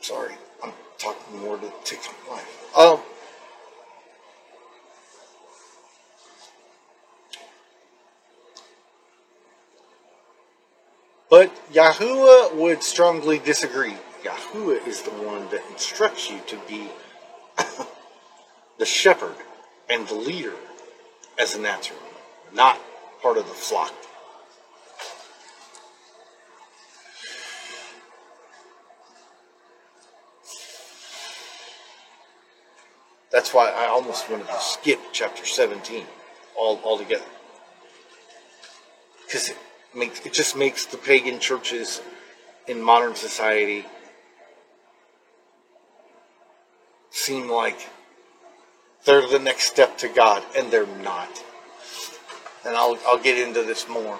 [0.00, 1.64] Sorry, I'm talking more to
[2.28, 2.76] my life.
[2.76, 3.00] Um,
[11.30, 13.94] but Yahuwah would strongly disagree.
[14.22, 16.90] Yahuwah is the one that instructs you to be
[18.80, 19.36] the shepherd
[19.90, 20.54] and the leader
[21.38, 22.00] as a Nazarene,
[22.54, 22.80] not
[23.20, 23.92] part of the flock.
[33.30, 36.06] That's why I almost wanted to skip chapter 17
[36.58, 37.22] all altogether.
[39.26, 39.58] Because it
[39.94, 42.00] makes it just makes the pagan churches
[42.66, 43.84] in modern society
[47.10, 47.86] seem like
[49.04, 51.42] they're the next step to God, and they're not.
[52.64, 54.18] And I'll, I'll get into this more.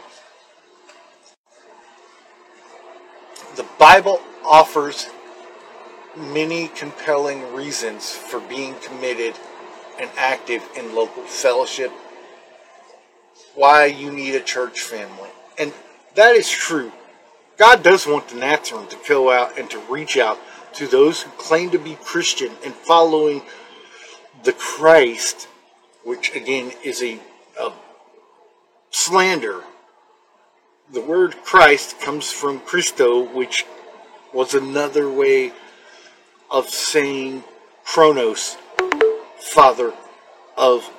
[3.57, 5.11] The Bible offers
[6.17, 9.35] many compelling reasons for being committed
[10.01, 11.93] and active in local fellowship,
[13.55, 15.29] why you need a church family.
[15.59, 15.73] And
[16.15, 16.93] that is true.
[17.59, 20.39] God does want the Nazarene to go out and to reach out
[20.75, 23.43] to those who claim to be Christian and following
[24.45, 25.49] the Christ,
[26.05, 27.19] which again is a,
[27.61, 27.73] a
[28.91, 29.65] slander.
[30.93, 33.67] The word Christ comes from Christo, which
[34.33, 35.53] was another way
[36.51, 37.45] of saying
[37.85, 38.57] Kronos,
[39.39, 39.93] father
[40.57, 40.91] of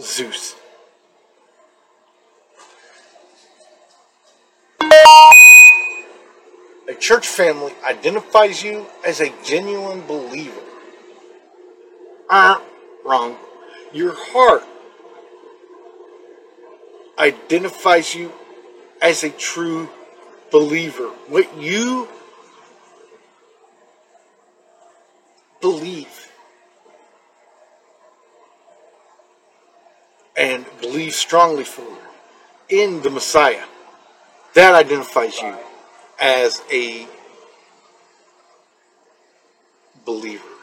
[0.00, 0.56] Zeus.
[6.86, 10.60] A church family identifies you as a genuine believer.
[12.28, 12.62] Ah,
[13.04, 13.36] wrong.
[13.92, 14.64] Your heart
[17.18, 18.32] identifies you
[19.00, 19.88] as a true
[20.50, 21.08] believer.
[21.28, 22.08] What you
[25.60, 26.32] believe
[30.36, 31.86] and believe strongly for
[32.68, 33.64] in the Messiah,
[34.54, 35.54] that identifies you
[36.20, 37.06] as a
[40.04, 40.53] believer.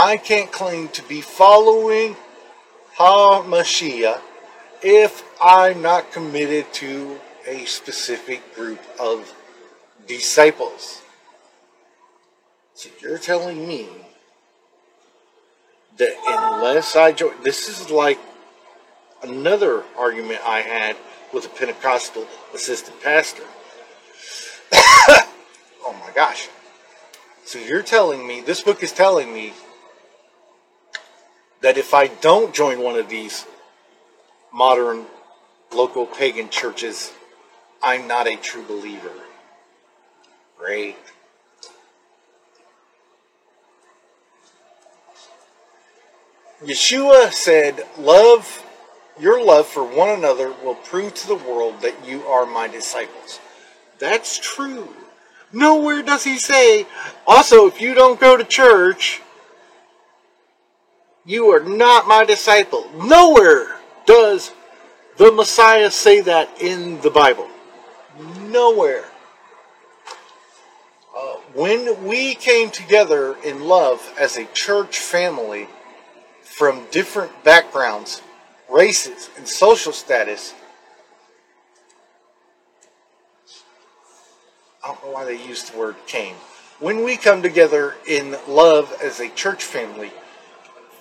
[0.00, 2.14] I can't claim to be following
[2.98, 4.20] HaMashiach
[4.80, 9.34] if I'm not committed to a specific group of
[10.06, 11.02] disciples.
[12.74, 13.88] So you're telling me
[15.96, 18.20] that unless I join, this is like
[19.24, 20.96] another argument I had
[21.34, 22.24] with a Pentecostal
[22.54, 23.42] assistant pastor.
[24.72, 26.48] oh my gosh.
[27.44, 29.54] So you're telling me, this book is telling me
[31.60, 33.46] that if I don't join one of these
[34.52, 35.06] modern
[35.72, 37.12] local pagan churches,
[37.82, 39.12] I'm not a true believer.
[40.56, 40.96] Great.
[46.62, 48.64] Yeshua said, Love,
[49.20, 53.38] your love for one another will prove to the world that you are my disciples.
[53.98, 54.88] That's true.
[55.52, 56.86] Nowhere does he say,
[57.26, 59.22] also, if you don't go to church,
[61.28, 62.90] you are not my disciple.
[62.96, 63.76] Nowhere
[64.06, 64.50] does
[65.18, 67.48] the Messiah say that in the Bible.
[68.46, 69.04] Nowhere.
[71.16, 75.68] Uh, when we came together in love as a church family,
[76.58, 78.20] from different backgrounds,
[78.68, 80.54] races, and social status.
[84.82, 86.34] I don't know why they used the word came.
[86.80, 90.10] When we come together in love as a church family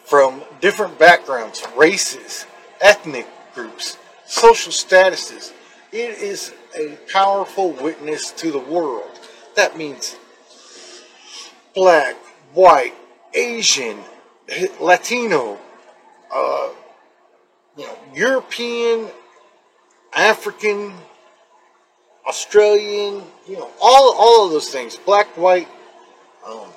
[0.07, 2.45] from different backgrounds, races,
[2.79, 5.51] ethnic groups, social statuses,
[5.91, 9.19] it is a powerful witness to the world.
[9.57, 10.15] That means
[11.75, 12.15] black,
[12.53, 12.93] white,
[13.33, 13.99] Asian,
[14.79, 15.59] Latino,
[16.33, 16.69] uh,
[17.75, 19.09] you know, European,
[20.15, 20.93] African,
[22.25, 25.67] Australian, you know, all all of those things, black, white,
[26.45, 26.69] um,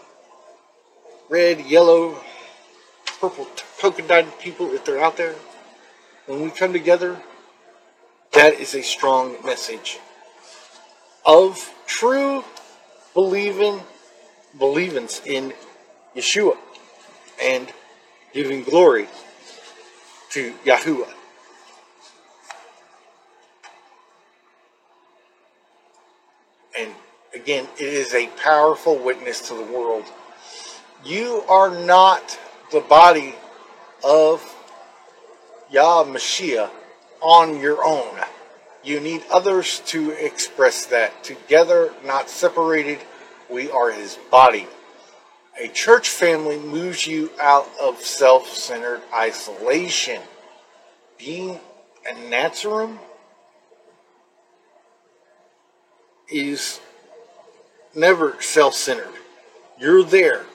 [1.29, 2.21] red, yellow,
[3.21, 3.47] purple,
[3.79, 5.35] polka dotted people, if they're out there,
[6.27, 7.21] when we come together,
[8.33, 9.99] that is a strong message
[11.27, 12.45] of true
[13.13, 13.81] believing,
[14.59, 15.53] believance in
[16.17, 16.57] Yeshua
[17.43, 17.73] and
[18.33, 19.07] giving glory
[20.31, 21.13] to Yahuwah.
[26.79, 26.95] And
[27.35, 30.05] again, it is a powerful witness to the world.
[31.05, 32.39] You are not
[32.71, 33.35] the body
[34.05, 34.43] of
[35.73, 36.71] HaMashiach
[37.21, 38.19] on your own.
[38.83, 41.23] You need others to express that.
[41.23, 42.99] Together, not separated,
[43.51, 44.67] we are his body.
[45.61, 50.23] A church family moves you out of self centered isolation.
[51.19, 51.61] Being
[52.09, 52.99] a Nazarene
[56.33, 56.81] is
[57.95, 59.13] never self centered.
[59.79, 60.47] You're there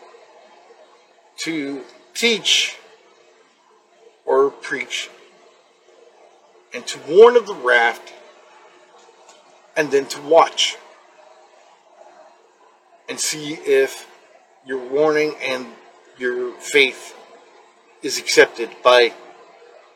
[1.37, 1.83] to
[2.15, 2.77] teach
[4.25, 5.09] or preach
[6.73, 8.13] and to warn of the raft
[9.77, 10.77] and then to watch
[13.07, 14.09] and see if
[14.65, 15.67] your warning and
[16.17, 17.15] your faith
[18.01, 19.13] is accepted by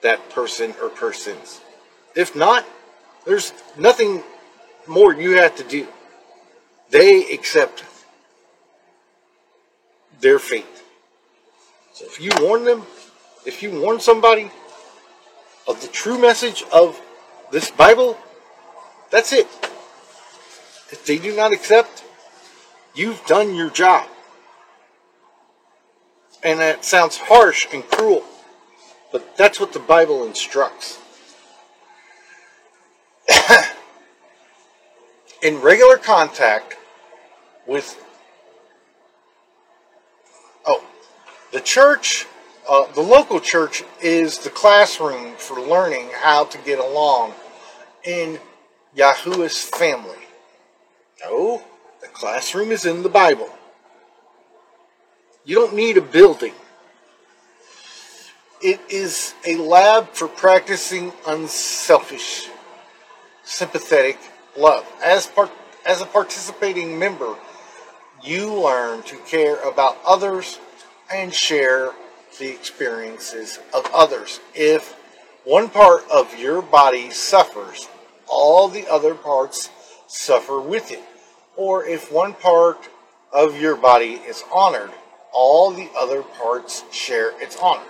[0.01, 1.61] that person or persons.
[2.15, 2.65] If not,
[3.25, 4.23] there's nothing
[4.87, 5.87] more you have to do.
[6.89, 7.83] They accept
[10.21, 10.78] their faith.
[11.99, 12.83] So if you warn them,
[13.45, 14.49] if you warn somebody
[15.67, 16.97] of the true message of
[17.51, 18.17] this Bible,
[19.11, 19.47] that's it.
[20.91, 22.05] If they do not accept,
[22.95, 24.07] you've done your job.
[26.41, 28.23] And that sounds harsh and cruel,
[29.11, 31.01] but that's what the Bible instructs.
[35.43, 36.77] In regular contact
[37.67, 38.01] with,
[40.65, 40.81] oh,
[41.51, 42.27] the church,
[42.69, 47.33] uh, the local church is the classroom for learning how to get along
[48.03, 48.39] in
[48.95, 50.17] Yahuwah's family.
[51.23, 51.61] No,
[52.01, 53.49] the classroom is in the Bible.
[55.43, 56.53] You don't need a building.
[58.61, 62.49] It is a lab for practicing unselfish,
[63.43, 64.19] sympathetic
[64.57, 64.85] love.
[65.03, 65.49] As part,
[65.85, 67.35] as a participating member,
[68.21, 70.59] you learn to care about others
[71.13, 71.91] and share
[72.37, 74.39] the experiences of others.
[74.53, 74.93] If
[75.43, 77.87] one part of your body suffers,
[78.27, 79.69] all the other parts
[80.07, 81.03] suffer with it.
[81.55, 82.89] Or if one part
[83.31, 84.91] of your body is honored,
[85.31, 87.81] all the other parts share its honor.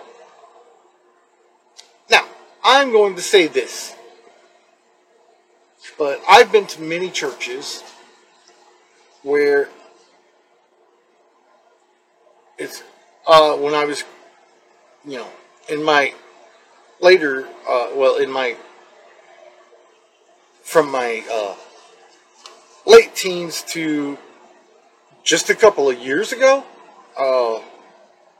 [2.09, 2.25] Now,
[2.63, 3.95] I'm going to say this,
[5.97, 7.83] but I've been to many churches
[9.21, 9.69] where
[12.57, 12.83] it's
[13.29, 14.03] uh, when I was,
[15.05, 15.27] you know,
[15.69, 16.13] in my
[16.99, 18.55] later, uh, well, in my
[20.63, 21.55] from my uh,
[22.85, 24.17] late teens to
[25.23, 26.63] just a couple of years ago,
[27.17, 27.59] uh,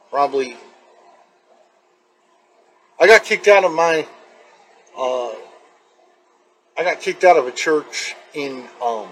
[0.10, 0.58] probably
[3.00, 4.08] I got kicked out of my
[4.98, 5.30] uh,
[6.78, 9.08] I got kicked out of a church in um,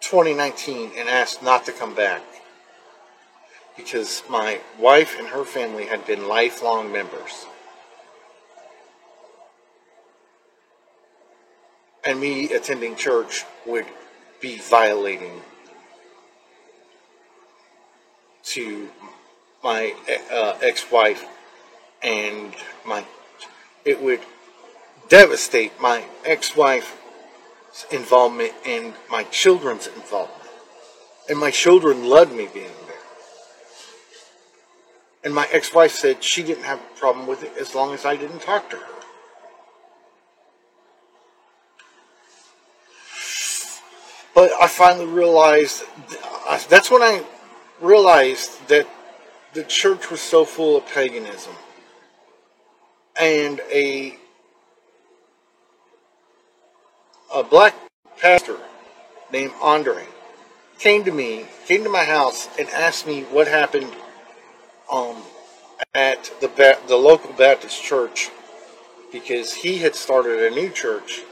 [0.00, 2.22] 2019 and asked not to come back
[3.80, 7.46] because my wife and her family had been lifelong members.
[12.04, 13.86] And me attending church would
[14.40, 15.40] be violating
[18.44, 18.88] to
[19.62, 19.94] my
[20.30, 21.24] uh, ex-wife
[22.02, 22.54] and
[22.86, 23.04] my
[23.84, 24.20] it would
[25.10, 30.50] devastate my ex-wife's involvement and my children's involvement
[31.28, 32.79] and my children loved me being
[35.24, 38.16] and my ex-wife said she didn't have a problem with it as long as i
[38.16, 38.86] didn't talk to her.
[44.34, 45.84] But i finally realized
[46.68, 47.24] that's when i
[47.80, 48.88] realized that
[49.52, 51.54] the church was so full of paganism
[53.20, 54.16] and a
[57.34, 57.74] a black
[58.16, 58.56] pastor
[59.32, 60.04] named Andre
[60.78, 63.94] came to me, came to my house, and asked me what happened
[64.90, 65.16] um,
[65.94, 68.30] at the ba- the local Baptist church
[69.12, 71.22] because he had started a new church,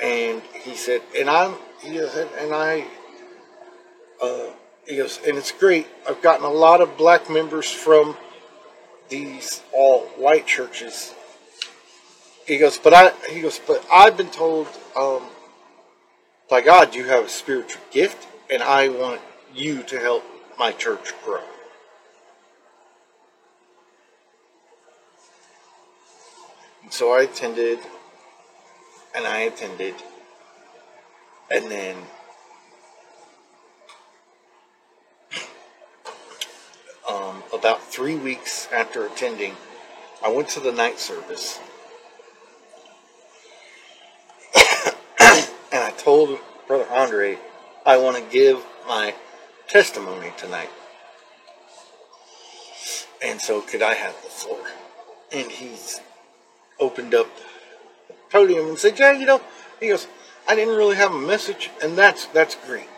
[0.00, 2.86] and he said, and I'm he said, and I
[4.22, 4.50] uh,
[4.86, 5.86] he goes, and it's great.
[6.08, 8.16] I've gotten a lot of black members from
[9.08, 11.14] these all white churches.
[12.46, 15.22] He goes, but I he goes, but I've been told um,
[16.48, 19.20] by God you have a spiritual gift, and I want
[19.54, 20.24] you to help
[20.58, 21.42] my church grow.
[26.92, 27.78] So I attended,
[29.14, 29.94] and I attended,
[31.50, 31.96] and then
[37.08, 39.54] um, about three weeks after attending,
[40.22, 41.58] I went to the night service.
[44.54, 47.38] and I told Brother Andre,
[47.86, 49.14] I want to give my
[49.66, 50.68] testimony tonight.
[53.24, 54.66] And so, could I have the floor?
[55.32, 55.98] And he's
[56.82, 57.28] opened up
[58.08, 59.40] the podium and said, Yeah, you know,
[59.80, 60.06] he goes,
[60.48, 62.88] I didn't really have a message, and that's that's great.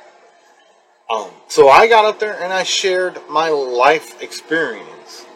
[1.11, 5.27] Um, so I got up there and I shared my life experience.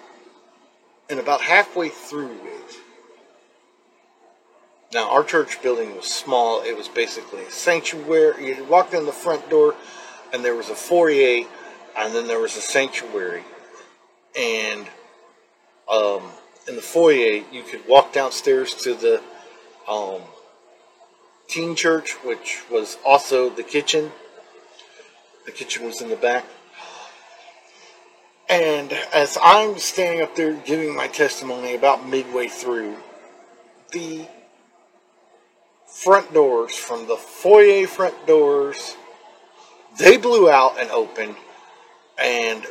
[1.10, 2.76] And about halfway through it,
[4.92, 6.62] now our church building was small.
[6.62, 8.48] It was basically a sanctuary.
[8.48, 9.74] You walked in the front door,
[10.32, 11.46] and there was a foyer,
[11.96, 13.42] and then there was a sanctuary.
[14.38, 14.86] And
[15.90, 16.22] um,
[16.66, 19.22] in the foyer, you could walk downstairs to the
[19.88, 20.20] um,
[21.46, 24.10] teen church, which was also the kitchen
[25.48, 26.44] the kitchen was in the back.
[28.50, 32.96] And as I'm standing up there giving my testimony about midway through,
[33.92, 34.26] the
[35.86, 38.94] front doors from the foyer front doors,
[39.98, 41.36] they blew out and opened,
[42.22, 42.66] and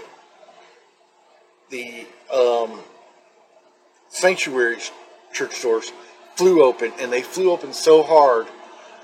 [1.71, 2.79] the um,
[4.09, 4.77] sanctuary
[5.33, 5.91] church doors
[6.35, 8.47] flew open, and they flew open so hard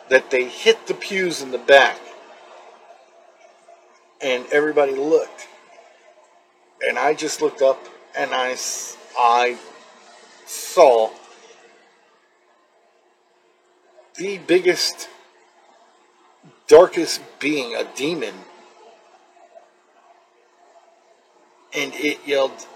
[0.10, 2.00] that they hit the pews in the back
[4.24, 5.48] and everybody looked.
[6.88, 7.80] And I just looked up
[8.18, 8.56] and I,
[9.18, 9.58] I
[10.46, 11.12] saw
[14.16, 15.10] the biggest,
[16.68, 18.34] darkest being, a demon.
[21.76, 22.68] And it yelled,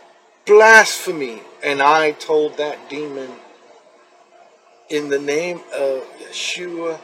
[0.48, 1.42] blasphemy.
[1.64, 3.30] And I told that demon,
[4.90, 7.00] in the name of Yeshua,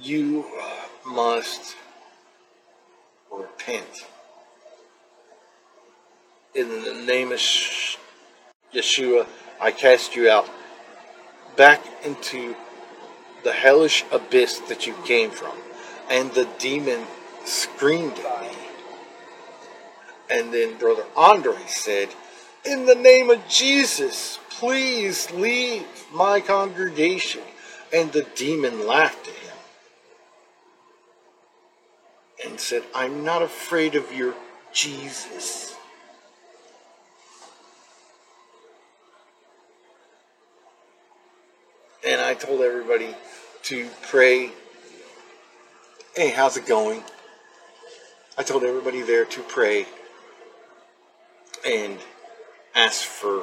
[0.00, 0.44] you
[1.06, 1.76] must
[3.30, 4.06] repent.
[6.54, 7.38] In the name of
[8.74, 9.26] Yeshua,
[9.60, 10.48] I cast you out
[11.56, 12.54] back into
[13.44, 15.56] the hellish abyss that you came from.
[16.10, 17.06] And the demon
[17.44, 18.67] screamed at me.
[20.30, 22.08] And then Brother Andre said,
[22.64, 27.42] In the name of Jesus, please leave my congregation.
[27.92, 29.56] And the demon laughed at him
[32.44, 34.34] and said, I'm not afraid of your
[34.72, 35.74] Jesus.
[42.06, 43.14] And I told everybody
[43.64, 44.50] to pray.
[46.14, 47.02] Hey, how's it going?
[48.36, 49.86] I told everybody there to pray
[51.66, 51.98] and
[52.74, 53.40] ask for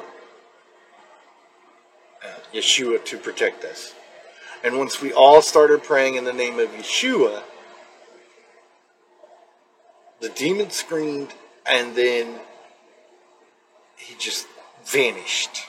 [2.22, 3.94] uh, Yeshua to protect us.
[4.64, 7.42] And once we all started praying in the name of Yeshua,
[10.20, 11.34] the demon screamed
[11.66, 12.40] and then
[13.96, 14.46] he just
[14.84, 15.64] vanished.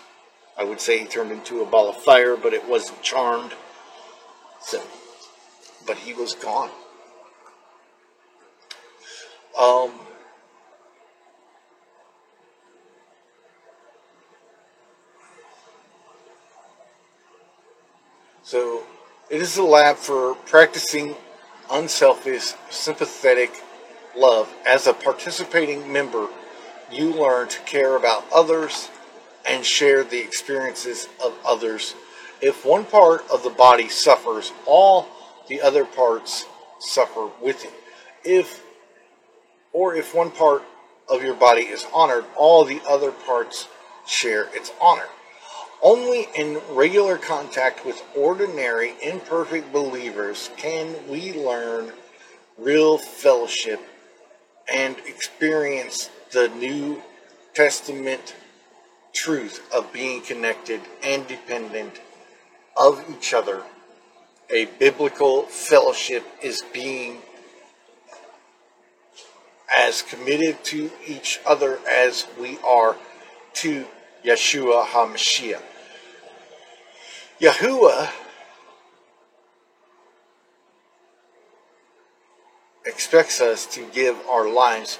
[0.57, 3.51] I would say he turned into a ball of fire, but it wasn't charmed.
[4.61, 4.81] So,
[5.85, 6.69] but he was gone.
[9.59, 9.91] Um,
[18.47, 18.83] so,
[19.29, 21.17] it is a lab for practicing
[21.69, 23.51] unselfish, sympathetic
[24.15, 24.49] love.
[24.65, 26.29] As a participating member,
[26.89, 28.87] you learn to care about others
[29.45, 31.93] and share the experiences of others.
[32.39, 35.09] If one part of the body suffers, all
[35.49, 36.45] the other parts
[36.79, 37.73] suffer with it.
[38.23, 38.63] If
[39.73, 40.63] or if one part
[41.09, 43.67] of your body is honored, all the other parts
[44.05, 45.09] share its honor.
[45.81, 51.91] Only in regular contact with ordinary, imperfect believers can we learn
[52.57, 53.79] real fellowship
[54.71, 57.01] and experience the New
[57.53, 58.35] Testament
[59.13, 62.01] truth of being connected and dependent
[62.75, 63.63] of each other.
[64.49, 67.19] A biblical fellowship is being
[69.75, 72.95] as committed to each other as we are
[73.53, 73.85] to
[74.23, 75.61] Yeshua HaMashiach.
[77.39, 78.09] Yahuwah
[82.85, 84.97] expects us to give our lives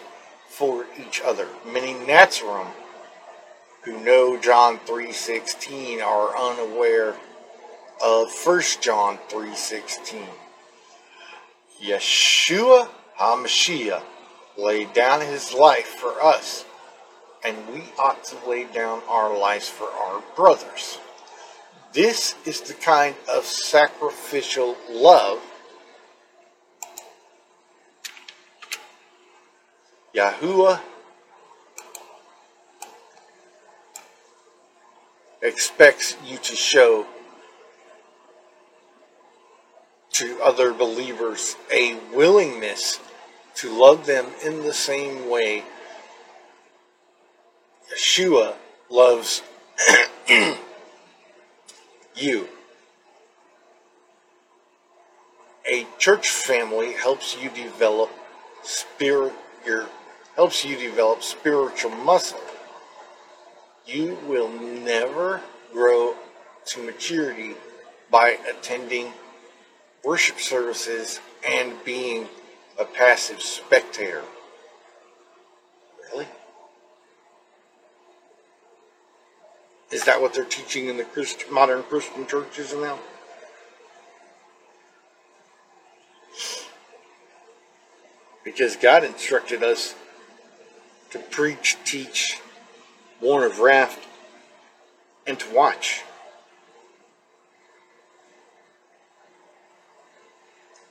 [0.49, 1.47] for each other.
[1.65, 2.68] Many Nazarene
[3.82, 7.15] who know John 3.16 are unaware
[8.03, 10.26] of 1 John 3.16.
[11.82, 14.03] Yeshua HaMashiach
[14.57, 16.65] laid down his life for us,
[17.48, 21.00] and we ought to lay down our lives for our brothers.
[21.93, 25.39] This is the kind of sacrificial love
[30.14, 30.82] Yahuwah
[35.41, 37.06] expects you to show
[40.12, 43.00] to other believers a willingness
[43.56, 45.64] to love them in the same way
[47.94, 48.56] Yeshua
[48.90, 49.44] loves
[52.16, 52.48] you.
[55.70, 58.10] A church family helps you develop
[58.64, 59.34] spirit
[59.66, 59.88] your
[60.36, 62.40] helps you develop spiritual muscle.
[63.86, 65.42] You will never
[65.74, 66.16] grow
[66.68, 67.56] to maturity
[68.12, 69.12] by attending
[70.04, 72.28] worship services and being
[72.80, 74.24] a passive spectator.
[76.12, 76.28] Really?
[79.92, 83.00] Is that what they're teaching in the Christ, modern Christian churches now?
[88.44, 89.96] Because God instructed us
[91.12, 92.42] to preach, teach,
[93.22, 94.06] warn of wrath,
[95.26, 96.04] and to watch.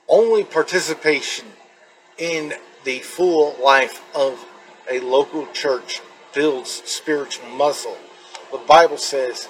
[0.07, 1.45] Only participation
[2.17, 4.43] in the full life of
[4.89, 6.01] a local church
[6.33, 7.97] builds spiritual muscle.
[8.51, 9.49] The Bible says,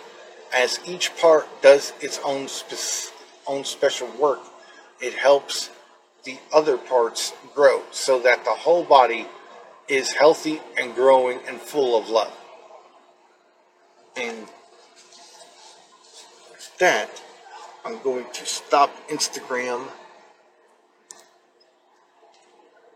[0.54, 3.14] as each part does its own spe-
[3.48, 4.40] own special work,
[5.00, 5.70] it helps
[6.24, 9.28] the other parts grow so that the whole body
[9.88, 12.34] is healthy and growing and full of love.
[14.18, 14.48] And
[16.80, 17.22] that,
[17.86, 19.88] I'm going to stop Instagram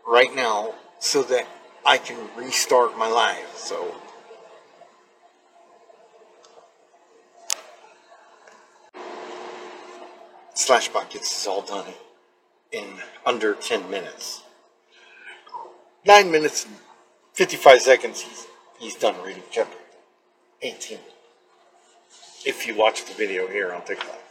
[0.06, 1.46] right now so that
[1.86, 3.56] I can restart my life.
[3.56, 3.94] So
[10.66, 11.92] Flashbot gets this all done
[12.70, 12.84] in
[13.26, 14.42] under 10 minutes.
[16.06, 16.76] 9 minutes and
[17.34, 18.46] 55 seconds, he's,
[18.78, 19.76] he's done reading chapter
[20.62, 20.98] 18.
[22.44, 24.21] If you watch the video here on TikTok.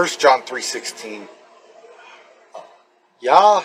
[0.00, 1.28] 1 John 3.16.
[3.20, 3.62] Yah,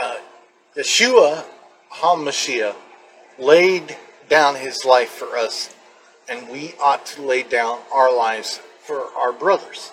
[0.00, 0.14] uh,
[0.76, 1.44] Yeshua
[1.92, 2.76] HaMashiach
[3.36, 3.96] laid
[4.28, 5.74] down his life for us,
[6.28, 9.90] and we ought to lay down our lives for our brothers.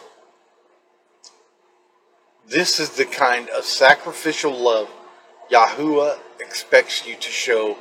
[2.48, 4.92] This is the kind of sacrificial love
[5.52, 7.80] Yahuwah expects you to show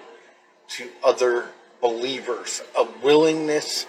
[0.69, 1.51] to other
[1.83, 3.87] believers, a willingness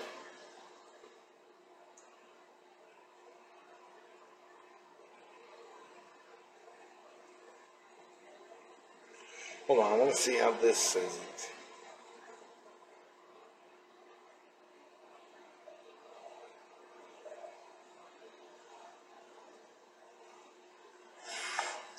[10.19, 11.49] To see how this it.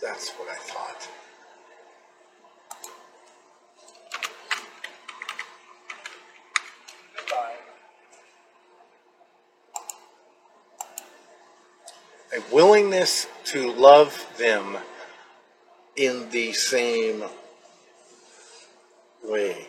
[0.03, 1.09] That's what I thought.
[12.35, 14.77] A willingness to love them
[15.97, 17.25] in the same
[19.31, 19.69] way.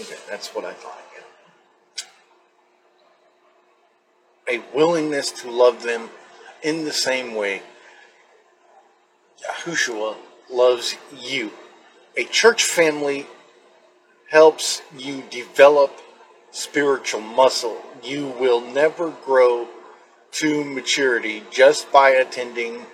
[0.00, 0.98] Okay, that's what I thought.
[4.48, 6.10] A willingness to love them
[6.60, 7.62] in the same way
[9.48, 10.16] Yahushua
[10.50, 11.52] loves you.
[12.16, 13.28] A church family
[14.28, 16.00] helps you develop
[16.50, 17.80] spiritual muscle.
[18.02, 19.68] You will never grow
[20.32, 22.84] to maturity just by attending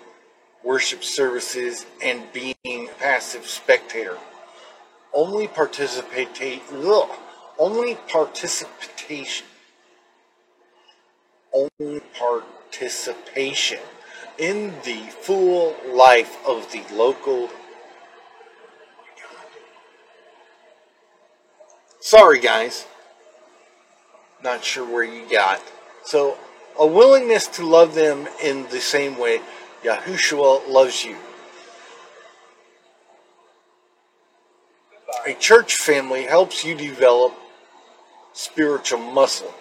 [0.63, 4.19] worship services and being a passive spectator
[5.13, 6.29] only participate
[6.73, 7.11] ugh,
[7.61, 9.47] only participation.
[11.53, 13.81] Only participation
[14.39, 17.51] in the full life of the local
[22.01, 22.87] sorry guys.
[24.43, 25.61] Not sure where you got.
[26.05, 26.39] So
[26.79, 29.41] a willingness to love them in the same way
[29.85, 31.17] Yahushua loves you.
[35.27, 37.35] A church family helps you develop
[38.41, 39.53] spiritual muscle.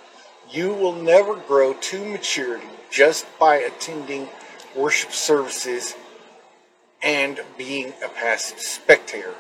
[0.50, 4.30] You will never grow to maturity just by attending
[4.74, 5.96] worship services
[7.04, 9.36] and being a passive spectator.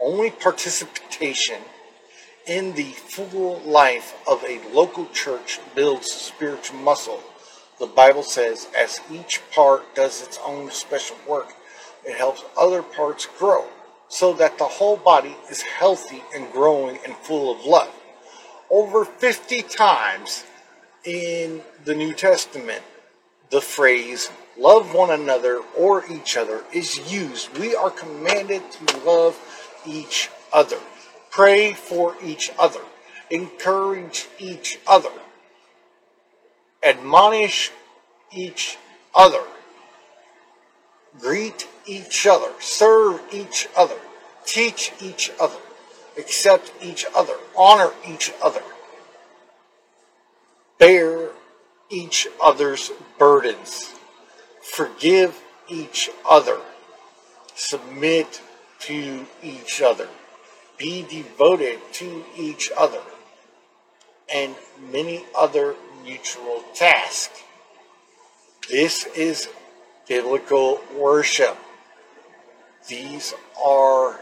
[0.00, 1.58] Only participation
[2.46, 7.22] in the full life of a local church builds spiritual muscle.
[7.78, 11.54] The Bible says, as each part does its own special work,
[12.04, 13.66] it helps other parts grow
[14.08, 17.94] so that the whole body is healthy and growing and full of love.
[18.70, 20.44] Over 50 times
[21.04, 22.82] in the New Testament,
[23.50, 27.58] the phrase love one another or each other is used.
[27.58, 29.36] We are commanded to love
[29.84, 30.78] each other,
[31.30, 32.80] pray for each other,
[33.28, 35.10] encourage each other,
[36.82, 37.72] admonish
[38.30, 38.78] each
[39.14, 39.42] other.
[41.18, 43.98] Greet each other, serve each other,
[44.46, 45.58] teach each other,
[46.20, 48.62] accept each other, honor each other,
[50.78, 51.30] bear
[51.88, 53.94] each other's burdens,
[54.62, 56.60] forgive each other,
[57.54, 58.40] submit
[58.80, 60.08] to each other,
[60.78, 63.02] be devoted to each other
[64.32, 64.54] and
[64.92, 67.42] many other mutual tasks.
[68.68, 69.48] This is
[70.06, 71.56] biblical worship.
[72.88, 74.20] These are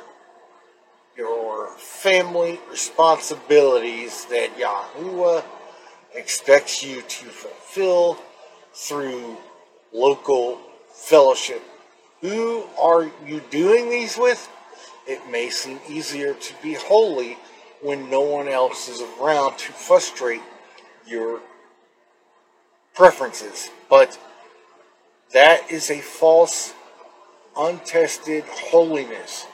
[1.18, 5.42] your family responsibilities that Yahuwah
[6.14, 8.16] expects you to fulfill
[8.72, 9.36] through
[9.92, 10.60] local
[10.92, 11.60] fellowship.
[12.20, 14.48] Who are you doing these with?
[15.08, 17.36] It may seem easier to be holy
[17.82, 20.42] when no one else is around to frustrate
[21.04, 21.40] your
[22.94, 24.16] preferences, but
[25.32, 26.74] that is a false,
[27.56, 29.46] untested holiness.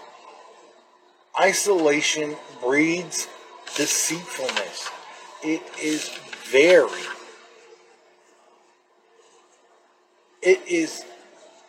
[1.41, 3.27] Isolation breeds
[3.77, 4.89] deceitfulness.
[5.43, 6.09] It is
[6.51, 7.03] very,
[10.43, 11.05] it is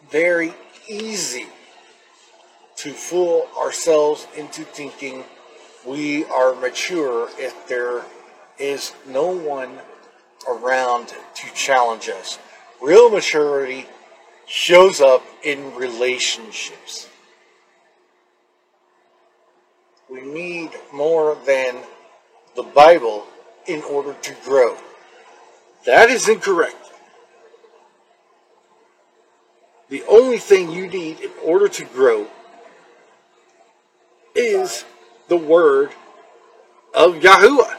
[0.09, 0.53] very
[0.87, 1.47] easy
[2.77, 5.23] to fool ourselves into thinking
[5.83, 8.03] we are mature if there
[8.59, 9.79] is no one
[10.47, 12.37] around to challenge us.
[12.81, 13.87] Real maturity
[14.45, 17.09] shows up in relationships.
[20.15, 21.75] We need more than
[22.55, 23.27] the Bible
[23.67, 24.77] in order to grow.
[25.85, 26.77] That is incorrect.
[29.89, 32.27] The only thing you need in order to grow
[34.33, 34.85] is
[35.27, 35.91] the word
[36.93, 37.75] of Yahuwah.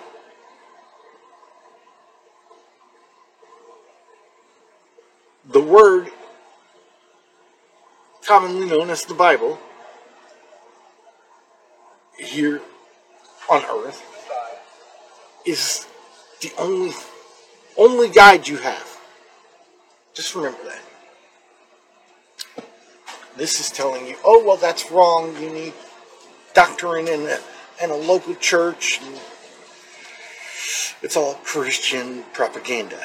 [5.52, 6.10] The word,
[8.26, 9.58] commonly known as the Bible,
[12.18, 12.60] here
[13.50, 14.02] on earth,
[15.44, 15.86] is
[16.40, 16.92] the only
[17.78, 18.98] only guide you have.
[20.14, 20.82] Just remember that.
[23.36, 25.36] This is telling you, oh well, that's wrong.
[25.40, 25.74] You need
[26.54, 27.38] doctrine in a,
[27.90, 29.00] a local church.
[29.02, 29.20] And
[31.02, 32.98] it's all Christian propaganda.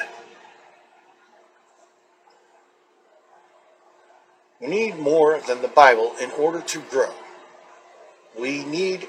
[4.60, 7.12] We need more than the Bible in order to grow.
[8.38, 9.08] We need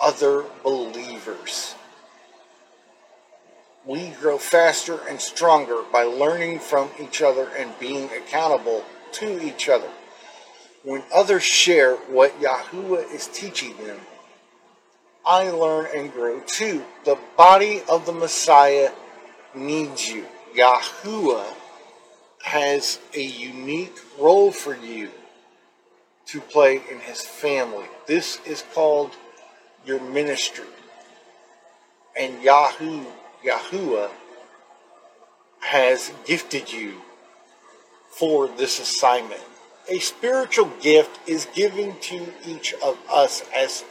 [0.00, 1.74] other believers.
[3.86, 9.68] We grow faster and stronger by learning from each other and being accountable to each
[9.68, 9.90] other.
[10.82, 14.00] When others share what Yahuwah is teaching them,
[15.26, 16.84] I learn and grow too.
[17.04, 18.90] The body of the Messiah
[19.54, 20.26] needs you.
[20.54, 21.46] Yahuwah
[22.42, 25.10] has a unique role for you
[26.26, 27.86] to play in his family.
[28.06, 29.12] This is called
[29.84, 30.64] your ministry.
[32.16, 33.04] And Yahoo,
[33.44, 34.10] Yahuwah
[35.60, 37.00] has gifted you
[38.10, 39.40] for this assignment.
[39.88, 43.84] A spiritual gift is given to each of us as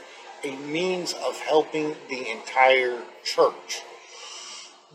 [0.44, 3.82] a means of helping the entire church.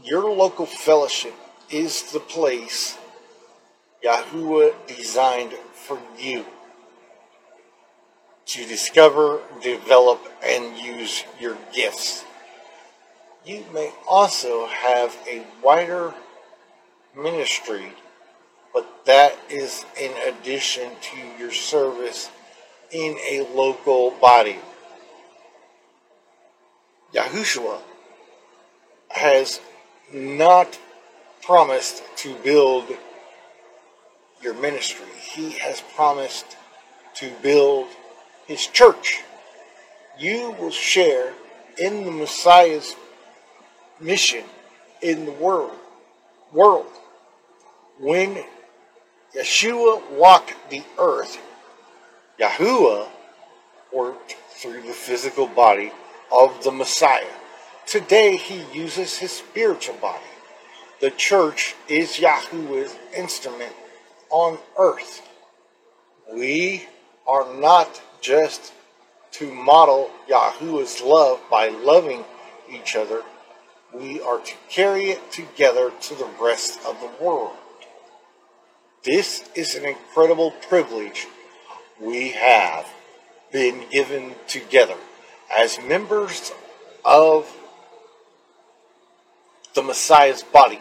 [0.02, 1.34] Your local fellowship
[1.70, 2.98] is the place
[4.04, 6.44] Yahuwah designed for you
[8.48, 12.24] to discover, develop, and use your gifts.
[13.44, 16.14] You may also have a wider
[17.14, 17.92] ministry,
[18.72, 22.30] but that is in addition to your service
[22.90, 24.58] in a local body.
[27.14, 27.80] Yahushua
[29.10, 29.60] has
[30.12, 30.78] not
[31.42, 32.86] promised to build
[34.42, 35.06] your ministry.
[35.18, 36.56] He has promised
[37.14, 37.88] to build
[38.48, 39.20] his church.
[40.18, 41.32] You will share
[41.76, 42.96] in the Messiah's
[44.00, 44.42] mission
[45.00, 45.76] in the world.
[46.52, 46.90] World.
[48.00, 48.42] When
[49.36, 51.38] Yeshua walked the earth,
[52.40, 53.08] Yahuwah
[53.92, 55.92] worked through the physical body
[56.32, 57.34] of the Messiah.
[57.86, 60.24] Today he uses his spiritual body.
[61.00, 63.72] The church is Yahuwah's instrument
[64.30, 65.22] on earth.
[66.32, 66.86] We
[67.26, 68.72] are not just
[69.32, 72.24] to model Yahuwah's love by loving
[72.70, 73.22] each other,
[73.94, 77.56] we are to carry it together to the rest of the world.
[79.04, 81.26] This is an incredible privilege
[82.00, 82.86] we have
[83.52, 84.96] been given together
[85.56, 86.52] as members
[87.04, 87.50] of
[89.74, 90.80] the Messiah's body.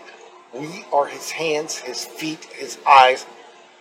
[0.54, 3.26] We are his hands, his feet, his eyes,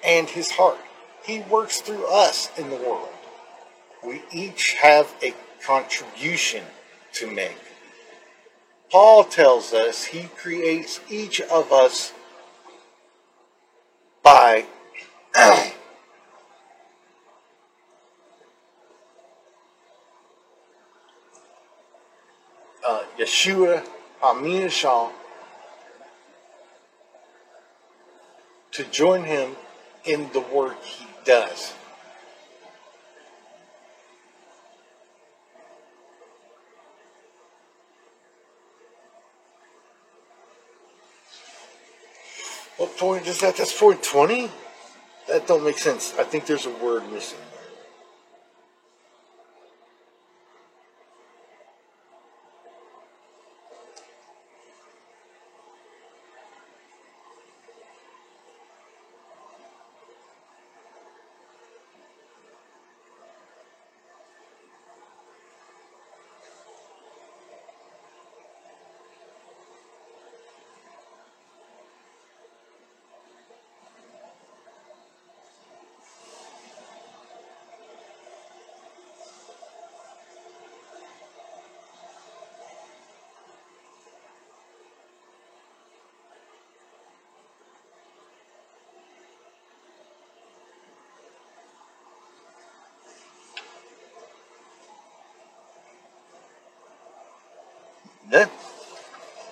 [0.05, 0.79] and his heart.
[1.25, 3.09] He works through us in the world
[4.05, 6.63] we each have a contribution
[7.15, 7.59] to make.
[8.91, 12.13] Paul tells us he creates each of us
[14.23, 14.65] by
[15.35, 15.71] uh,
[23.19, 23.85] Yeshua
[24.23, 25.13] HaMashiach
[28.73, 29.57] to join him
[30.05, 31.73] in the work he does.
[42.99, 43.57] Point is that?
[43.57, 44.51] That's four twenty.
[45.29, 46.15] That don't make sense.
[46.19, 47.39] I think there's a word missing.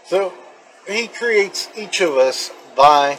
[0.07, 0.33] So
[0.87, 3.19] he creates each of us by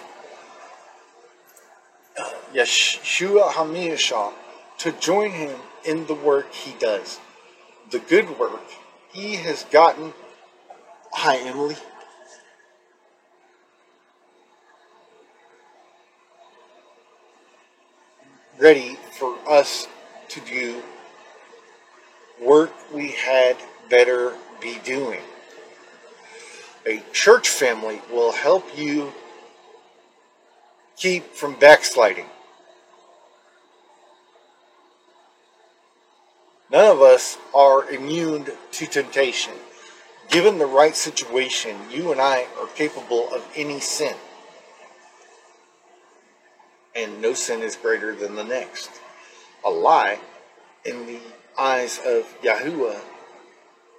[2.20, 4.34] uh, Yeshua HaMashiach
[4.80, 7.20] to join him in the work he does.
[7.92, 8.62] The good work
[9.14, 10.14] he has gotten.
[11.14, 11.78] Hi, Emily.
[18.58, 19.88] Ready for us
[20.30, 20.82] to do
[22.42, 23.58] work we had
[23.90, 25.22] better be doing.
[26.88, 29.12] A church family will help you
[30.98, 32.28] keep from backsliding.
[36.72, 39.54] None of us are immune to temptation.
[40.30, 44.16] Given the right situation, you and I are capable of any sin.
[46.96, 48.90] And no sin is greater than the next.
[49.64, 50.20] A lie,
[50.84, 51.20] in the
[51.58, 53.00] eyes of Yahuwah,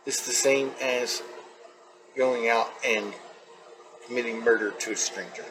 [0.05, 1.23] is the same as
[2.17, 3.13] going out and
[4.07, 5.45] committing murder to a stranger,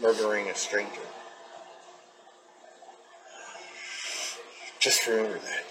[0.00, 1.00] murdering a stranger.
[4.78, 5.64] Just remember that.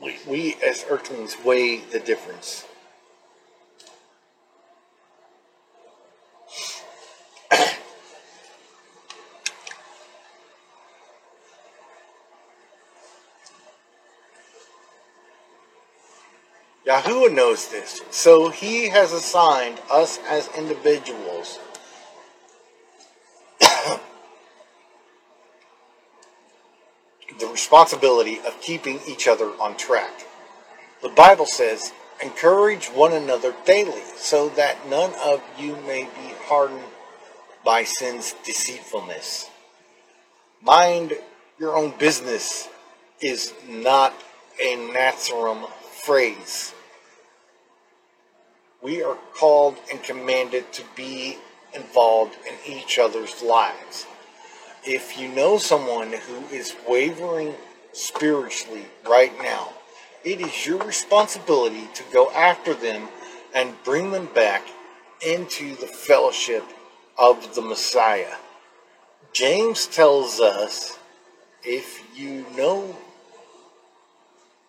[0.00, 2.64] We, we as earthlings weigh the difference.
[16.88, 21.58] Yahuwah knows this, so he has assigned us as individuals
[23.60, 24.00] the
[27.52, 30.24] responsibility of keeping each other on track.
[31.02, 31.92] The Bible says,
[32.22, 36.84] encourage one another daily, so that none of you may be hardened
[37.66, 39.50] by sin's deceitfulness.
[40.62, 41.18] Mind
[41.58, 42.66] your own business
[43.20, 44.14] is not
[44.58, 45.66] a Nazarene
[46.02, 46.72] phrase.
[48.88, 51.36] We are called and commanded to be
[51.74, 54.06] involved in each other's lives.
[54.82, 57.54] If you know someone who is wavering
[57.92, 59.74] spiritually right now,
[60.24, 63.10] it is your responsibility to go after them
[63.54, 64.62] and bring them back
[65.20, 66.64] into the fellowship
[67.18, 68.36] of the Messiah.
[69.34, 70.98] James tells us
[71.62, 72.96] if you know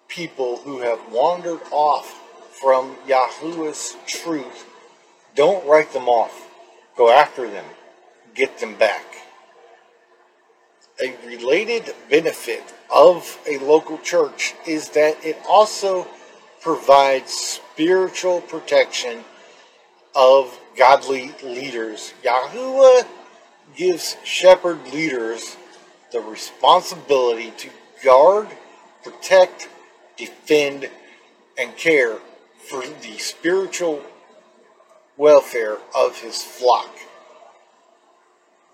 [0.09, 2.18] people who have wandered off
[2.61, 4.65] from Yahuwah's truth,
[5.35, 6.47] don't write them off.
[6.97, 7.65] Go after them.
[8.35, 9.05] Get them back.
[11.01, 12.63] A related benefit
[12.93, 16.07] of a local church is that it also
[16.61, 19.23] provides spiritual protection
[20.13, 22.13] of godly leaders.
[22.23, 23.07] Yahuwah
[23.75, 25.55] gives shepherd leaders
[26.11, 27.69] the responsibility to
[28.03, 28.47] guard,
[29.03, 29.69] protect,
[30.17, 30.89] defend,
[31.57, 32.17] and care
[32.59, 34.03] for the spiritual
[35.17, 36.89] welfare of his flock.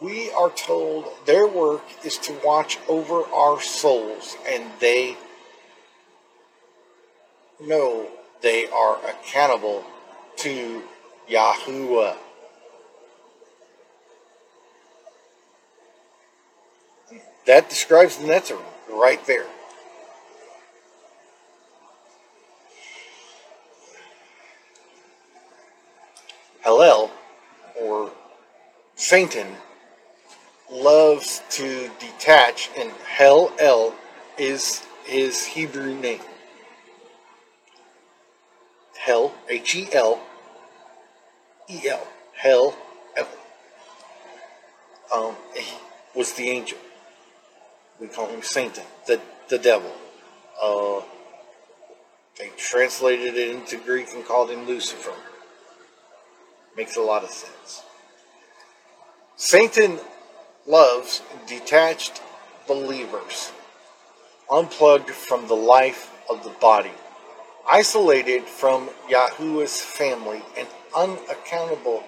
[0.02, 5.18] We are told their work is to watch over our souls, and they
[7.62, 8.08] know
[8.42, 9.86] they are accountable
[10.38, 10.84] to
[11.30, 12.18] Yahuwah.
[17.46, 18.60] That describes the Netzer
[18.90, 19.46] right there.
[26.66, 27.12] Hallel,
[27.80, 28.12] or
[28.96, 29.48] Satan,
[30.72, 33.94] loves to detach, and Hel El
[34.40, 36.22] is his Hebrew name.
[38.98, 40.20] Hell, H E L
[41.70, 42.76] E L, Hell.
[45.14, 45.64] Um, he
[46.16, 46.80] was the angel.
[48.00, 49.94] We call him Satan, the, the devil.
[50.62, 51.02] Uh,
[52.40, 55.14] they translated it into Greek and called him Lucifer.
[56.76, 57.84] Makes a lot of sense.
[59.38, 60.00] Satan
[60.68, 62.22] loves detached
[62.68, 63.52] believers,
[64.52, 66.92] unplugged from the life of the body,
[67.70, 72.04] isolated from Yahuwah's family, and unaccountable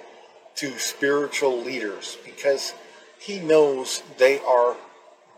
[0.56, 2.74] to spiritual leaders because
[3.20, 4.76] he knows they are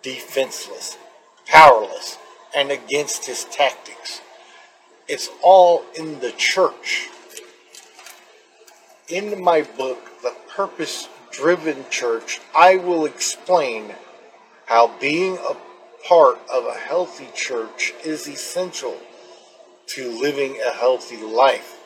[0.02, 0.98] defenseless,
[1.46, 2.18] powerless,
[2.56, 4.22] and against his tactics.
[5.08, 7.10] It's all in the church.
[9.10, 13.96] In my book, The Purpose Driven Church, I will explain
[14.68, 15.58] how being a
[16.08, 18.96] part of a healthy church is essential
[19.88, 21.80] to living a healthy life.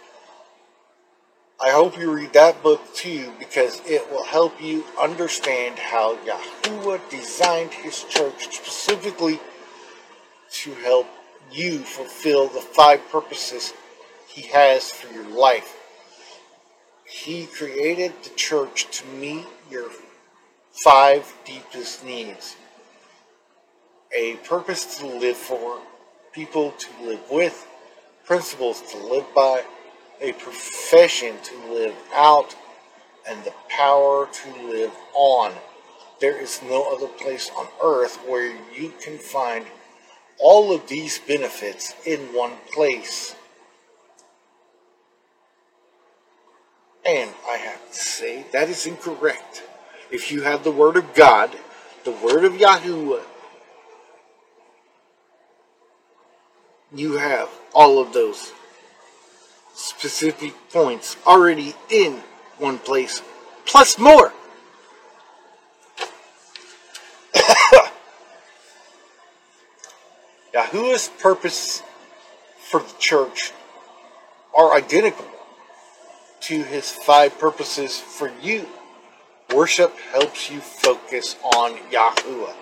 [1.61, 7.09] I hope you read that book too because it will help you understand how Yahuwah
[7.09, 9.39] designed his church specifically
[10.51, 11.07] to help
[11.53, 13.73] you fulfill the five purposes
[14.27, 15.79] he has for your life.
[17.13, 19.89] He created the church to meet your
[20.83, 22.55] five deepest needs
[24.15, 25.79] a purpose to live for,
[26.31, 27.67] people to live with,
[28.25, 29.63] principles to live by,
[30.21, 32.55] a profession to live out,
[33.27, 35.53] and the power to live on.
[36.19, 39.65] There is no other place on earth where you can find
[40.39, 43.35] all of these benefits in one place.
[47.05, 49.63] And I have to say, that is incorrect.
[50.09, 51.53] If you have the Word of God,
[52.05, 53.23] the Word of Yahuwah,
[56.95, 58.53] you have all of those
[59.73, 62.21] specific points already in
[62.57, 63.21] one place,
[63.65, 64.31] plus more.
[70.53, 71.83] Yahuwah's purpose
[72.59, 73.51] for the church
[74.55, 75.32] are identical
[76.43, 78.67] to his five purposes for you.
[79.55, 82.53] Worship helps you focus on Yahuwah.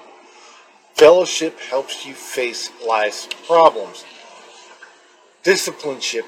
[0.94, 4.06] Fellowship helps you face life's problems.
[5.42, 6.26] Discipleship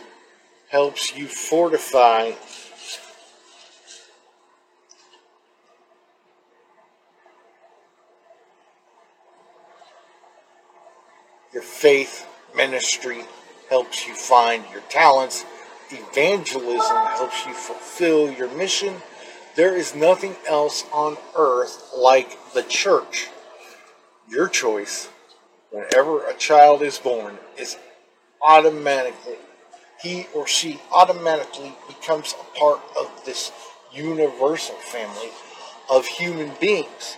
[0.69, 2.31] helps you fortify
[11.53, 13.23] your faith ministry
[13.69, 15.45] helps you find your talents
[15.93, 18.95] evangelism helps you fulfill your mission
[19.55, 23.29] there is nothing else on earth like the church
[24.27, 25.09] your choice
[25.71, 27.77] whenever a child is born is
[28.41, 29.37] automatically
[30.03, 33.53] he or she automatically becomes a part of this
[33.93, 35.29] universal family
[35.89, 37.17] of human beings.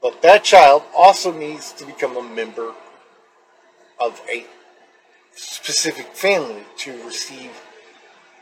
[0.00, 2.72] But that child also needs to become a member
[3.98, 4.46] of a
[5.34, 7.50] specific family to receive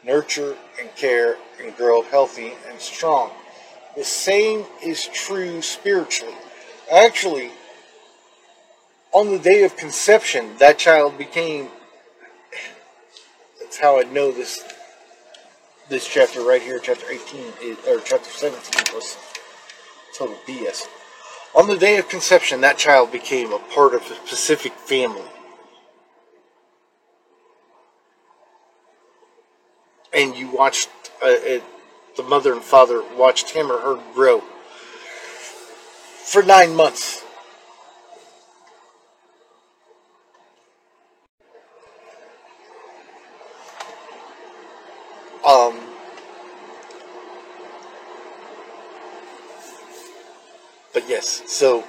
[0.04, 3.30] nurture and care and grow healthy and strong.
[3.96, 6.34] The same is true spiritually.
[6.90, 7.50] Actually,
[9.12, 11.68] on the day of conception, that child became.
[13.60, 14.64] That's how I know this.
[15.88, 19.18] This chapter right here, chapter 18, is, or chapter 17, was
[20.16, 20.86] total BS.
[21.54, 25.22] On the day of conception, that child became a part of a specific family.
[30.14, 30.90] And you watched,
[31.22, 31.62] uh, it,
[32.16, 37.24] the mother and father watched him or her grow for nine months.
[45.44, 45.76] Um,
[50.94, 51.84] but yes, so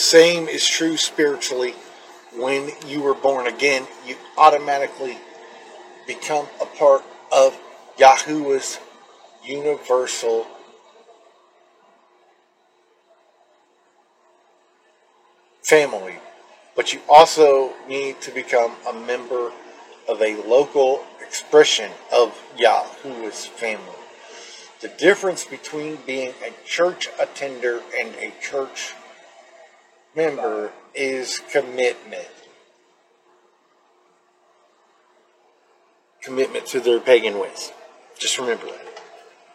[0.00, 1.74] same is true spiritually.
[2.34, 5.18] When you were born again, you automatically
[6.06, 7.58] become a part of
[7.98, 8.78] Yahuwah's
[9.44, 10.46] universal
[15.62, 16.18] family,
[16.74, 19.52] but you also need to become a member
[20.08, 23.84] of a local expression of Yahuwah's family.
[24.80, 28.94] The difference between being a church attender and a church
[30.14, 32.28] member is commitment.
[36.22, 37.72] commitment to their pagan ways.
[38.18, 39.02] Just remember that.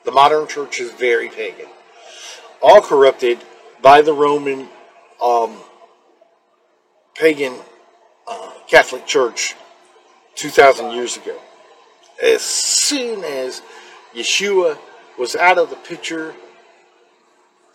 [0.03, 1.67] The modern church is very pagan.
[2.61, 3.39] All corrupted
[3.81, 4.67] by the Roman
[5.23, 5.57] um,
[7.15, 7.53] pagan
[8.27, 9.55] uh, Catholic Church
[10.35, 11.39] 2,000 years ago.
[12.21, 13.61] As soon as
[14.13, 14.77] Yeshua
[15.17, 16.33] was out of the picture,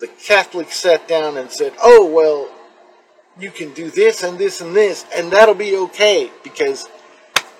[0.00, 2.50] the Catholics sat down and said, Oh, well,
[3.40, 6.88] you can do this and this and this, and that'll be okay because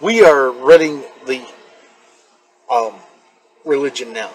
[0.00, 1.44] we are running the
[2.70, 2.94] um,
[3.64, 4.30] religion now.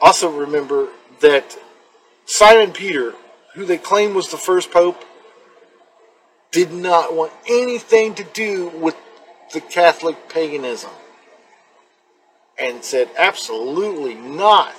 [0.00, 0.88] Also, remember
[1.20, 1.56] that
[2.26, 3.14] Simon Peter,
[3.54, 5.04] who they claim was the first pope,
[6.50, 8.96] did not want anything to do with
[9.52, 10.90] the Catholic paganism
[12.58, 14.74] and said, absolutely not.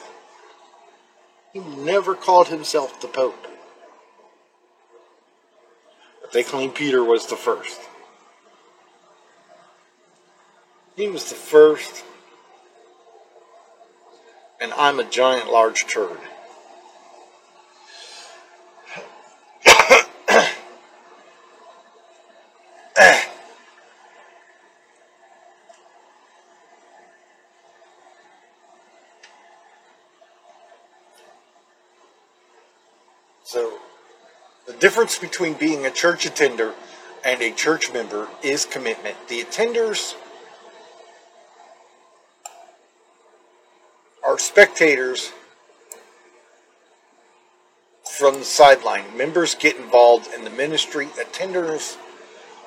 [1.52, 3.48] He never called himself the Pope.
[6.34, 7.80] They claim Peter was the first.
[10.96, 12.04] He was the first,
[14.60, 16.18] and I'm a giant large turd.
[33.44, 33.78] So,
[34.66, 36.74] the difference between being a church attender
[37.24, 39.16] and a church member is commitment.
[39.30, 40.14] The attenders
[44.28, 45.32] are spectators
[48.04, 49.06] from the sideline.
[49.16, 51.06] Members get involved in the ministry.
[51.18, 51.96] Attenders,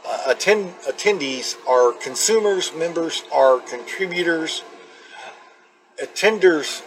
[0.09, 2.73] uh, attend, attendees are consumers.
[2.75, 4.63] Members are contributors.
[6.03, 6.83] Attenders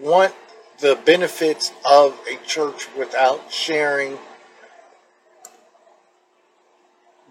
[0.00, 0.34] want
[0.80, 4.18] the benefits of a church without sharing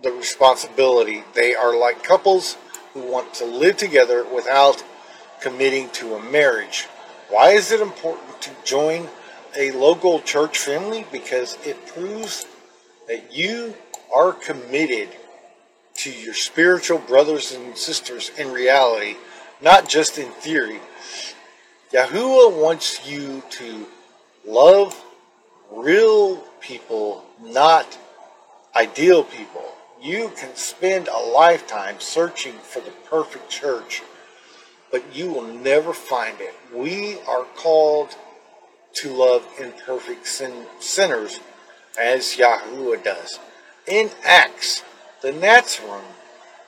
[0.04, 1.24] the responsibility.
[1.34, 2.58] They are like couples
[2.94, 4.84] who want to live together without
[5.42, 6.88] committing to a marriage.
[7.30, 9.08] Why is it important to join
[9.56, 11.06] a local church family?
[11.12, 12.46] Because it proves
[13.08, 13.76] that you
[14.16, 15.10] are committed
[15.96, 19.16] to your spiritual brothers and sisters in reality,
[19.62, 20.80] not just in theory.
[21.92, 23.88] Yahuwah wants you to
[24.46, 25.04] love
[25.72, 27.98] real people, not
[28.76, 29.66] ideal people.
[30.08, 34.02] You can spend a lifetime searching for the perfect church,
[34.90, 36.56] but you will never find it.
[36.74, 38.16] We are called
[38.94, 41.42] to love imperfect sin- sinners
[42.00, 43.38] as Yahuwah does.
[43.86, 44.82] In Acts,
[45.22, 46.06] the Nazarene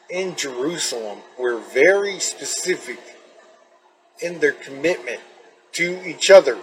[0.09, 2.99] in Jerusalem were very specific
[4.19, 5.21] in their commitment
[5.71, 6.57] to each other.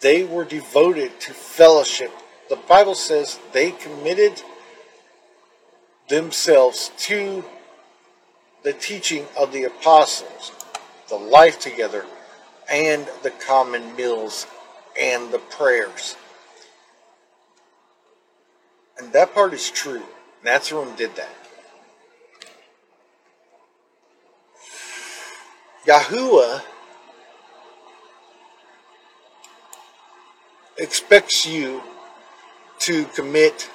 [0.00, 2.12] They were devoted to fellowship.
[2.50, 4.42] The Bible says they committed
[6.08, 7.44] themselves to
[8.62, 10.52] the teaching of the apostles,
[11.08, 12.04] the life together,
[12.70, 14.46] and the common meals
[14.98, 16.16] and the prayers.
[18.98, 20.02] And that part is true.
[20.44, 21.34] Nazarene did that.
[25.86, 26.62] Yahuwah
[30.78, 31.82] expects you
[32.78, 33.70] to commit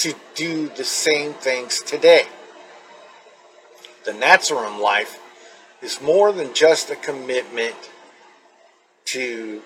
[0.00, 2.24] to do the same things today.
[4.06, 5.20] The Nazarene life
[5.82, 7.76] is more than just a commitment
[9.04, 9.60] to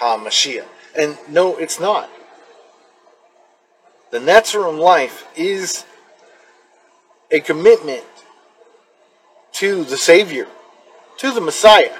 [0.00, 0.64] HaMashiach.
[0.98, 2.08] And no, it's not.
[4.12, 5.84] The Nazarene life is
[7.30, 8.04] a commitment
[9.52, 10.46] to the Savior,
[11.18, 11.98] to the Messiah,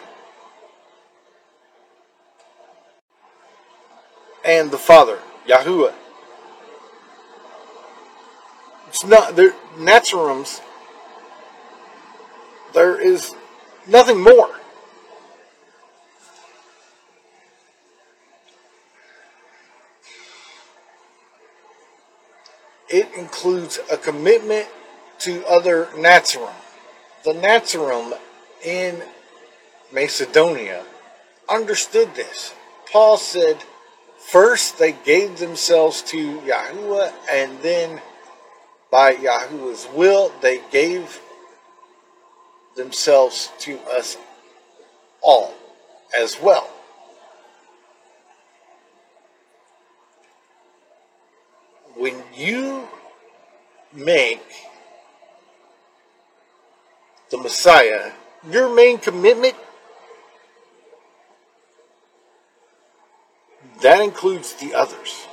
[4.46, 5.92] and the Father, Yahuwah.
[8.96, 10.62] It's not there Nazarenes.
[12.72, 13.34] There is
[13.86, 14.48] nothing more.
[22.88, 24.66] It includes a commitment
[25.18, 26.48] to other Nazarene
[27.22, 28.14] the Nazarene
[28.64, 29.02] in
[29.92, 30.86] Macedonia
[31.50, 32.54] understood this.
[32.90, 33.58] Paul said,
[34.16, 38.00] first they gave themselves to Yahuwah, and then
[38.96, 41.20] by Yahuwah's will, they gave
[42.76, 44.16] themselves to us
[45.20, 45.52] all
[46.18, 46.66] as well.
[51.94, 52.88] When you
[53.92, 54.40] make
[57.30, 58.12] the Messiah,
[58.50, 59.56] your main commitment,
[63.82, 65.26] that includes the others.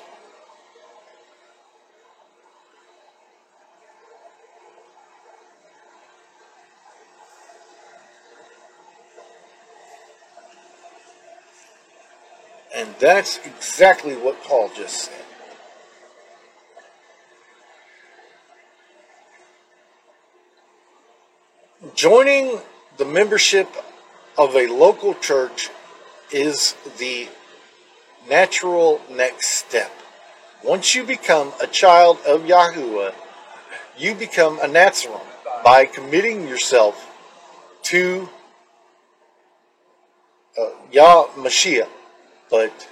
[13.00, 15.24] That's exactly what Paul just said.
[21.96, 22.60] Joining
[22.98, 23.68] the membership
[24.38, 25.70] of a local church
[26.32, 27.28] is the
[28.30, 29.92] natural next step.
[30.64, 33.14] Once you become a child of Yahuwah,
[33.98, 35.20] you become a Nazarene
[35.64, 37.10] by committing yourself
[37.84, 38.30] to
[40.58, 41.90] uh, Yah Mashiach,
[42.50, 42.88] but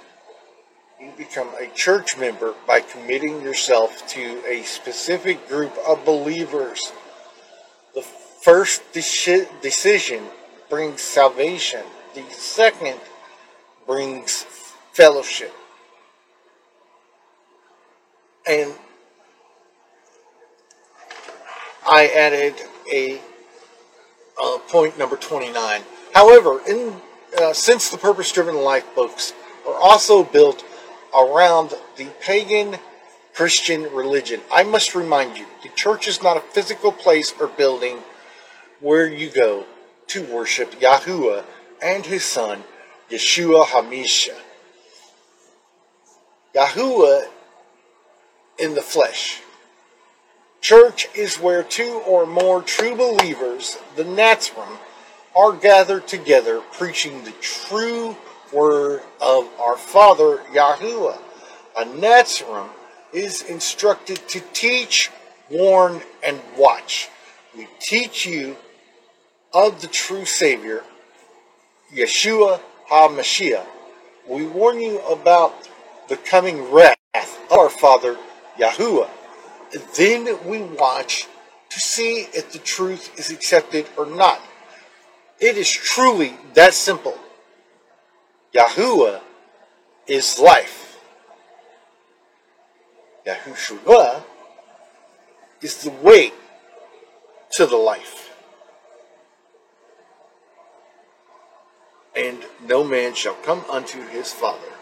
[1.00, 6.92] you become a church member by committing yourself to a specific group of believers.
[7.94, 10.24] The first de- decision
[10.70, 11.82] brings salvation.
[12.14, 13.00] The second
[13.86, 14.44] brings
[14.92, 15.52] fellowship.
[18.48, 18.72] And
[21.88, 22.54] I added
[22.92, 23.20] a
[24.40, 25.82] uh, point number 29.
[26.14, 26.94] However, in
[27.38, 29.32] uh, since the purpose-driven life books
[29.66, 30.64] are also built
[31.16, 32.78] around the pagan
[33.34, 37.98] Christian religion, I must remind you, the church is not a physical place or building
[38.80, 39.64] where you go
[40.08, 41.44] to worship Yahuwah
[41.82, 42.64] and his son,
[43.10, 44.38] Yeshua HaMashiach.
[46.54, 47.24] Yahuwah
[48.58, 49.40] in the flesh.
[50.60, 54.78] Church is where two or more true believers, the Nazarene,
[55.34, 58.16] are gathered together preaching the true
[58.52, 61.18] word of our Father Yahuwah.
[61.76, 62.70] A Nazarene
[63.12, 65.10] is instructed to teach,
[65.50, 67.08] warn, and watch.
[67.56, 68.56] We teach you
[69.54, 70.82] of the true Savior,
[71.94, 72.60] Yeshua
[72.90, 73.66] HaMashiach.
[74.28, 75.68] We warn you about
[76.08, 78.16] the coming wrath of our Father
[78.58, 79.08] Yahuwah.
[79.96, 81.26] Then we watch
[81.70, 84.40] to see if the truth is accepted or not.
[85.40, 87.18] It is truly that simple.
[88.54, 89.20] Yahuwah
[90.06, 91.00] is life.
[93.26, 94.22] Yahushua
[95.60, 96.32] is the way
[97.52, 98.36] to the life.
[102.14, 104.72] And no man shall come unto his Father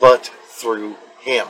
[0.00, 1.46] but through him.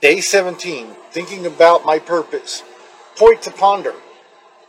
[0.00, 2.62] Day 17, thinking about my purpose.
[3.16, 3.94] Point to ponder.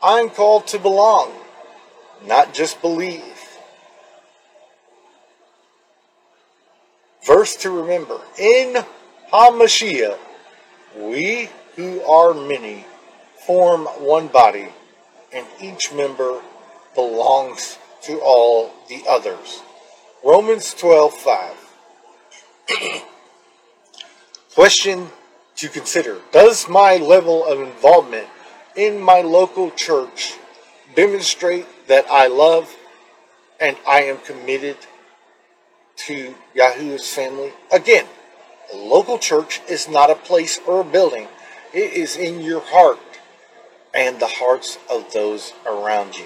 [0.02, 1.32] I'm called to belong,
[2.26, 3.24] not just believe.
[7.26, 8.20] Verse to remember.
[8.38, 8.84] In
[9.32, 10.18] HaMashiach,
[10.98, 12.86] we who are many
[13.46, 14.68] form one body,
[15.34, 16.42] and each member
[16.96, 19.62] belongs to all the others.
[20.24, 21.56] Romans 12 5.
[24.54, 25.10] Question
[25.56, 28.28] to consider Does my level of involvement
[28.76, 30.34] in my local church
[30.96, 32.76] demonstrate that I love
[33.60, 34.78] and I am committed
[36.08, 37.54] to Yahuwah's family?
[37.72, 38.06] Again,
[38.74, 41.28] a local church is not a place or a building,
[41.74, 43.00] it is in your heart
[43.94, 46.26] and the hearts of those around you.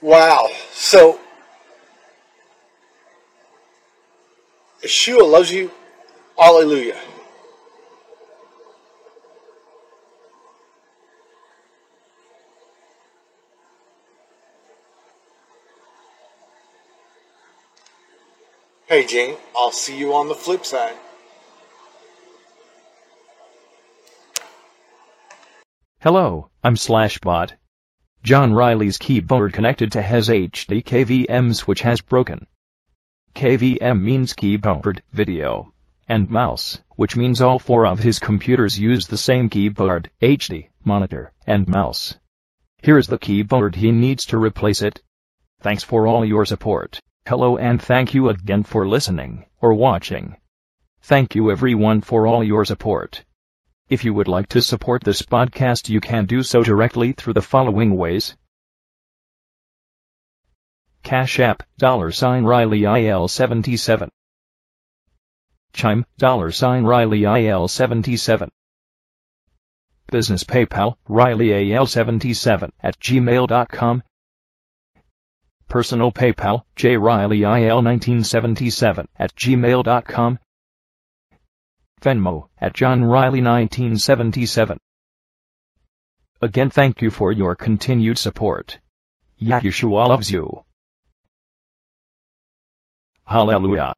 [0.00, 0.48] Wow.
[0.72, 1.20] So
[4.82, 5.70] Yeshua loves you.
[6.38, 6.98] Hallelujah.
[18.86, 20.96] Hey, Jane, I'll see you on the flip side.
[26.00, 27.52] Hello, I'm Slashbot.
[28.22, 32.46] John Riley's keyboard connected to his HD KVM switch has broken.
[33.34, 35.71] KVM means keyboard, video,
[36.08, 41.32] and mouse, which means all four of his computers use the same keyboard, HD, monitor,
[41.46, 42.18] and mouse.
[42.78, 45.00] Here's the keyboard he needs to replace it.
[45.60, 47.00] Thanks for all your support.
[47.26, 50.36] Hello and thank you again for listening or watching.
[51.02, 53.24] Thank you everyone for all your support.
[53.88, 57.42] If you would like to support this podcast, you can do so directly through the
[57.42, 58.36] following ways.
[61.02, 64.08] Cash App, dollar sign Riley IL77.
[65.72, 68.48] Chime, dollar sign Riley IL77.
[70.10, 74.02] Business PayPal, Riley IL77 at gmail.com.
[75.68, 80.38] Personal PayPal, J Riley IL1977 at gmail.com.
[82.02, 84.78] Venmo, at John Riley 1977.
[86.42, 88.80] Again thank you for your continued support.
[89.40, 90.64] Yahushua loves you.
[93.24, 93.94] Hallelujah.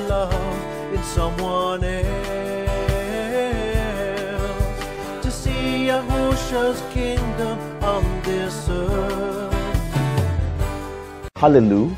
[0.08, 2.04] love in someone else.
[5.22, 9.54] To see Yahusha's kingdom on this earth.
[11.36, 11.90] Hallelujah.